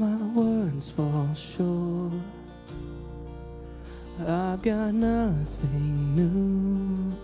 My 0.00 0.16
words 0.34 0.90
fall 0.90 1.28
short. 1.34 2.14
I've 4.18 4.62
got 4.62 4.94
nothing 4.94 6.16
new. 6.16 7.14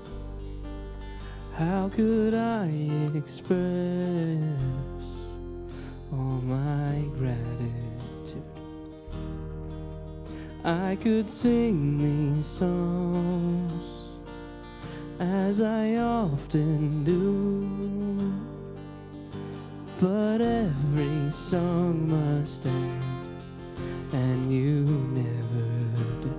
How 1.54 1.88
could 1.88 2.34
I 2.34 2.66
express 3.14 3.56
all 6.12 6.42
my 6.44 7.02
gratitude? 7.16 8.42
I 10.62 10.98
could 11.00 11.30
sing 11.30 11.96
these 11.96 12.44
songs 12.44 14.10
as 15.18 15.62
I 15.62 15.96
often 15.96 17.04
do, 17.04 18.05
but 20.06 20.40
every 20.40 21.30
song 21.32 22.08
must 22.08 22.64
end, 22.64 23.02
and 24.12 24.52
you 24.52 24.84
never 25.20 25.66
do. 26.22 26.34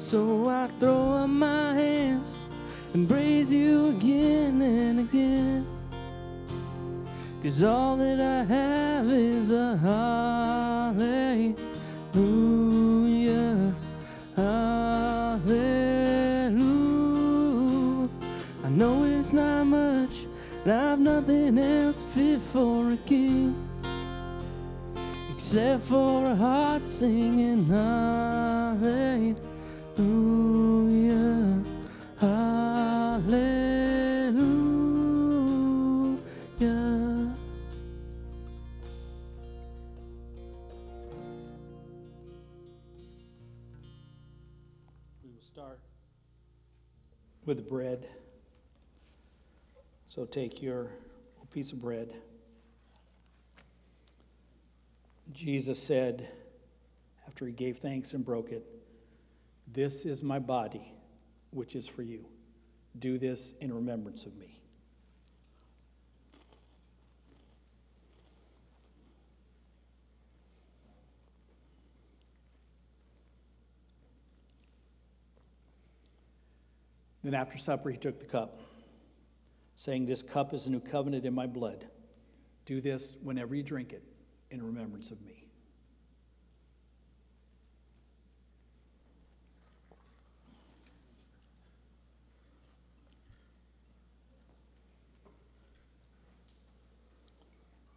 So 0.00 0.48
I 0.48 0.66
throw 0.80 1.12
up 1.12 1.28
my 1.28 1.74
hands 1.74 2.48
and 2.92 3.08
praise 3.08 3.52
you 3.52 3.90
again 3.90 4.60
and 4.62 4.98
again. 5.06 5.64
Cause 7.40 7.62
all 7.62 7.96
that 7.98 8.20
I 8.20 8.42
have 8.52 9.06
is 9.08 9.52
a 9.52 9.76
hallelujah. 9.76 11.63
I've 20.66 20.98
nothing 20.98 21.58
else 21.58 22.02
fit 22.02 22.40
for 22.40 22.92
a 22.92 22.96
king. 22.96 23.54
Except 25.34 25.84
for 25.84 26.24
a 26.24 26.34
heart 26.34 26.88
singing 26.88 27.66
hallelujah. 27.66 29.34
Hallelujah. 32.18 33.44
We 45.22 45.30
will 45.30 45.42
start 45.42 45.80
with 47.44 47.58
the 47.58 47.62
bread. 47.64 48.08
So 50.14 50.24
take 50.24 50.62
your 50.62 50.90
piece 51.50 51.72
of 51.72 51.80
bread. 51.80 52.14
Jesus 55.32 55.82
said, 55.82 56.28
after 57.26 57.46
he 57.46 57.52
gave 57.52 57.78
thanks 57.78 58.12
and 58.12 58.24
broke 58.24 58.52
it, 58.52 58.64
This 59.66 60.04
is 60.04 60.22
my 60.22 60.38
body, 60.38 60.92
which 61.50 61.74
is 61.74 61.88
for 61.88 62.02
you. 62.02 62.26
Do 62.96 63.18
this 63.18 63.54
in 63.60 63.74
remembrance 63.74 64.24
of 64.24 64.36
me. 64.36 64.60
Then 77.24 77.34
after 77.34 77.58
supper, 77.58 77.90
he 77.90 77.96
took 77.96 78.20
the 78.20 78.26
cup, 78.26 78.60
saying, 79.76 80.06
This 80.06 80.22
cup 80.22 80.54
is 80.54 80.66
a 80.66 80.70
new 80.70 80.80
covenant 80.80 81.24
in 81.24 81.34
my 81.34 81.46
blood. 81.46 81.86
Do 82.66 82.80
this 82.80 83.16
whenever 83.22 83.54
you 83.54 83.62
drink 83.62 83.92
it 83.92 84.02
in 84.50 84.62
remembrance 84.62 85.10
of 85.10 85.20
me. 85.22 85.44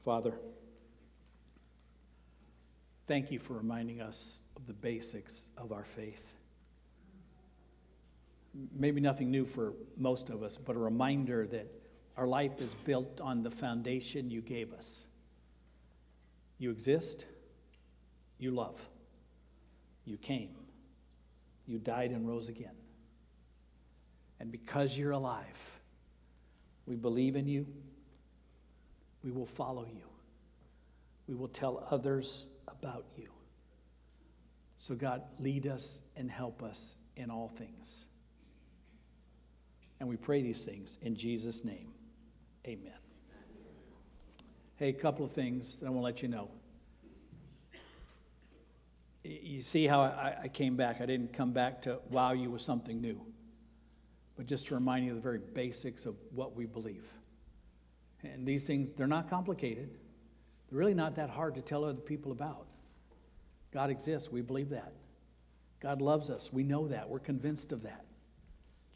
Father, 0.03 0.39
thank 3.07 3.29
you 3.29 3.39
for 3.39 3.55
reminding 3.55 3.99
us 3.99 4.39
of 4.55 4.65
the 4.65 4.71
basics 4.71 5.49
of 5.57 5.73
our 5.73 5.83
faith 5.83 6.36
maybe 8.75 9.01
nothing 9.01 9.31
new 9.31 9.45
for 9.45 9.73
most 9.97 10.29
of 10.29 10.43
us, 10.43 10.57
but 10.57 10.75
a 10.75 10.79
reminder 10.79 11.47
that 11.47 11.67
our 12.15 12.27
life 12.27 12.61
is 12.61 12.73
built 12.85 13.21
on 13.21 13.43
the 13.43 13.51
foundation 13.51 14.31
you 14.31 14.41
gave 14.41 14.73
us. 14.73 15.05
You 16.57 16.71
exist, 16.71 17.25
you 18.39 18.51
love, 18.51 18.81
you 20.05 20.17
came, 20.17 20.55
you 21.67 21.77
died 21.77 22.11
and 22.11 22.27
rose 22.27 22.49
again. 22.49 22.75
And 24.39 24.51
because 24.51 24.97
you're 24.97 25.11
alive, 25.11 25.79
we 26.85 26.95
believe 26.95 27.35
in 27.35 27.47
you, 27.47 27.67
we 29.23 29.31
will 29.31 29.45
follow 29.45 29.85
you, 29.85 30.03
we 31.27 31.35
will 31.35 31.47
tell 31.47 31.85
others 31.91 32.47
about 32.67 33.05
you. 33.15 33.29
So, 34.77 34.95
God, 34.95 35.23
lead 35.39 35.67
us 35.67 36.01
and 36.15 36.29
help 36.31 36.63
us 36.63 36.95
in 37.15 37.29
all 37.29 37.49
things. 37.49 38.05
And 39.99 40.07
we 40.07 40.15
pray 40.15 40.41
these 40.41 40.63
things 40.63 40.97
in 41.01 41.15
Jesus' 41.15 41.63
name. 41.63 41.91
Amen. 42.65 42.93
Hey, 44.75 44.89
a 44.89 44.93
couple 44.93 45.25
of 45.25 45.31
things 45.31 45.79
that 45.79 45.87
I 45.87 45.89
want 45.89 46.01
to 46.01 46.05
let 46.05 46.21
you 46.21 46.27
know. 46.27 46.51
You 49.23 49.61
see 49.61 49.87
how 49.87 50.01
I, 50.01 50.47
came 50.47 50.77
back. 50.77 51.01
I 51.01 51.05
didn't 51.05 51.33
come 51.33 51.51
back 51.51 51.81
to 51.81 51.99
wow 52.09 52.31
you 52.31 52.49
with 52.49 52.61
something 52.61 53.01
new, 53.01 53.19
but 54.37 54.45
just 54.45 54.67
to 54.67 54.75
remind 54.75 55.05
you 55.05 55.11
of 55.11 55.17
the 55.17 55.21
very 55.21 55.39
basics 55.39 56.05
of 56.05 56.15
what 56.33 56.55
we 56.55 56.65
believe. 56.65 57.03
And 58.23 58.45
these 58.45 58.65
things, 58.65 58.93
they're 58.93 59.07
not 59.07 59.29
complicated. 59.29 59.89
They're 60.69 60.79
really 60.79 60.93
not 60.93 61.15
that 61.15 61.29
hard 61.29 61.55
to 61.55 61.61
tell 61.61 61.83
other 61.83 61.99
people 61.99 62.31
about. 62.31 62.67
God 63.73 63.89
exists. 63.89 64.31
We 64.31 64.41
believe 64.41 64.69
that. 64.69 64.93
God 65.81 66.01
loves 66.01 66.29
us. 66.29 66.51
We 66.53 66.63
know 66.63 66.87
that. 66.87 67.09
We're 67.09 67.19
convinced 67.19 67.71
of 67.71 67.83
that. 67.83 68.05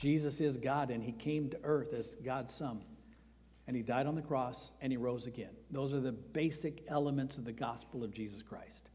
Jesus 0.02 0.42
is 0.42 0.58
God, 0.58 0.90
and 0.90 1.04
he 1.04 1.12
came 1.12 1.48
to 1.52 1.60
earth 1.64 1.94
as 1.94 2.16
God's 2.26 2.56
Son. 2.56 2.82
And 3.68 3.76
he 3.76 3.84
died 3.84 4.08
on 4.08 4.16
the 4.16 4.24
cross, 4.24 4.72
and 4.82 4.92
he 4.92 4.98
rose 4.98 5.28
again. 5.28 5.52
Those 5.70 5.94
are 5.94 6.00
the 6.00 6.12
basic 6.12 6.84
elements 6.88 7.38
of 7.38 7.46
the 7.46 7.52
gospel 7.52 8.04
of 8.04 8.12
Jesus 8.12 8.42
Christ. 8.42 8.90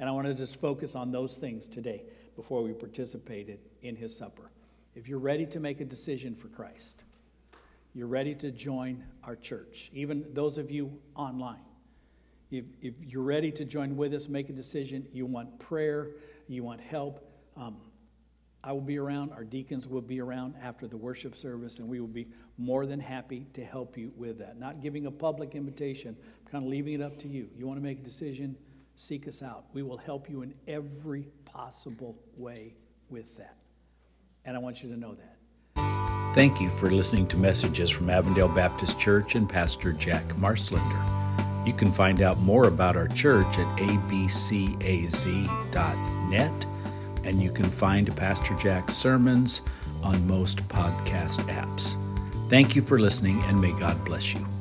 And 0.00 0.08
I 0.08 0.12
want 0.12 0.26
to 0.26 0.34
just 0.34 0.60
focus 0.60 0.96
on 0.96 1.12
those 1.12 1.36
things 1.36 1.68
today 1.68 2.02
before 2.34 2.64
we 2.64 2.72
participated 2.72 3.60
in 3.82 3.94
his 3.94 4.16
supper. 4.16 4.50
If 4.96 5.06
you're 5.06 5.20
ready 5.20 5.46
to 5.46 5.60
make 5.60 5.80
a 5.80 5.84
decision 5.84 6.34
for 6.34 6.48
Christ, 6.48 7.04
you're 7.94 8.08
ready 8.08 8.34
to 8.34 8.50
join 8.50 9.04
our 9.22 9.36
church, 9.36 9.92
even 9.94 10.26
those 10.34 10.58
of 10.58 10.72
you 10.72 10.98
online. 11.14 11.62
If, 12.50 12.64
if 12.82 12.94
you're 13.06 13.22
ready 13.22 13.52
to 13.52 13.64
join 13.64 13.96
with 13.96 14.12
us, 14.12 14.28
make 14.28 14.50
a 14.50 14.52
decision, 14.52 15.06
you 15.12 15.24
want 15.24 15.56
prayer, 15.60 16.08
you 16.48 16.64
want 16.64 16.80
help, 16.80 17.24
um, 17.56 17.76
I 18.62 18.72
will 18.72 18.80
be 18.80 18.98
around, 18.98 19.32
our 19.32 19.44
deacons 19.44 19.86
will 19.86 20.02
be 20.02 20.20
around 20.20 20.54
after 20.60 20.88
the 20.88 20.96
worship 20.96 21.36
service, 21.36 21.78
and 21.78 21.88
we 21.88 22.00
will 22.00 22.08
be 22.08 22.26
more 22.56 22.86
than 22.86 22.98
happy 22.98 23.46
to 23.54 23.64
help 23.64 23.96
you 23.96 24.12
with 24.16 24.38
that. 24.38 24.58
Not 24.58 24.82
giving 24.82 25.06
a 25.06 25.10
public 25.10 25.54
invitation, 25.54 26.16
kind 26.50 26.64
of 26.64 26.70
leaving 26.70 26.94
it 26.94 27.00
up 27.00 27.18
to 27.20 27.28
you. 27.28 27.48
You 27.56 27.66
want 27.66 27.78
to 27.78 27.84
make 27.84 28.00
a 28.00 28.02
decision, 28.02 28.56
seek 28.96 29.28
us 29.28 29.42
out. 29.42 29.66
We 29.72 29.84
will 29.84 29.96
help 29.96 30.28
you 30.28 30.42
in 30.42 30.54
every 30.66 31.28
possible 31.44 32.18
way 32.36 32.74
with 33.08 33.36
that. 33.36 33.56
And 34.44 34.56
I 34.56 34.60
want 34.60 34.82
you 34.82 34.88
to 34.90 34.96
know 34.96 35.14
that. 35.14 35.36
Thank 36.34 36.60
you 36.60 36.68
for 36.70 36.90
listening 36.90 37.28
to 37.28 37.36
messages 37.36 37.90
from 37.90 38.10
Avondale 38.10 38.48
Baptist 38.48 38.98
Church 38.98 39.34
and 39.36 39.48
Pastor 39.48 39.92
Jack 39.92 40.24
Marslender. 40.30 41.66
You 41.66 41.72
can 41.72 41.92
find 41.92 42.22
out 42.22 42.38
more 42.38 42.66
about 42.66 42.96
our 42.96 43.08
church 43.08 43.58
at 43.58 43.66
abcaz.net 43.78 44.78
and 47.28 47.42
you 47.42 47.50
can 47.50 47.66
find 47.66 48.14
Pastor 48.16 48.54
Jack's 48.54 48.96
sermons 48.96 49.60
on 50.02 50.26
most 50.26 50.66
podcast 50.68 51.40
apps. 51.48 51.94
Thank 52.48 52.74
you 52.74 52.80
for 52.80 52.98
listening, 52.98 53.44
and 53.44 53.60
may 53.60 53.72
God 53.72 54.02
bless 54.06 54.32
you. 54.32 54.57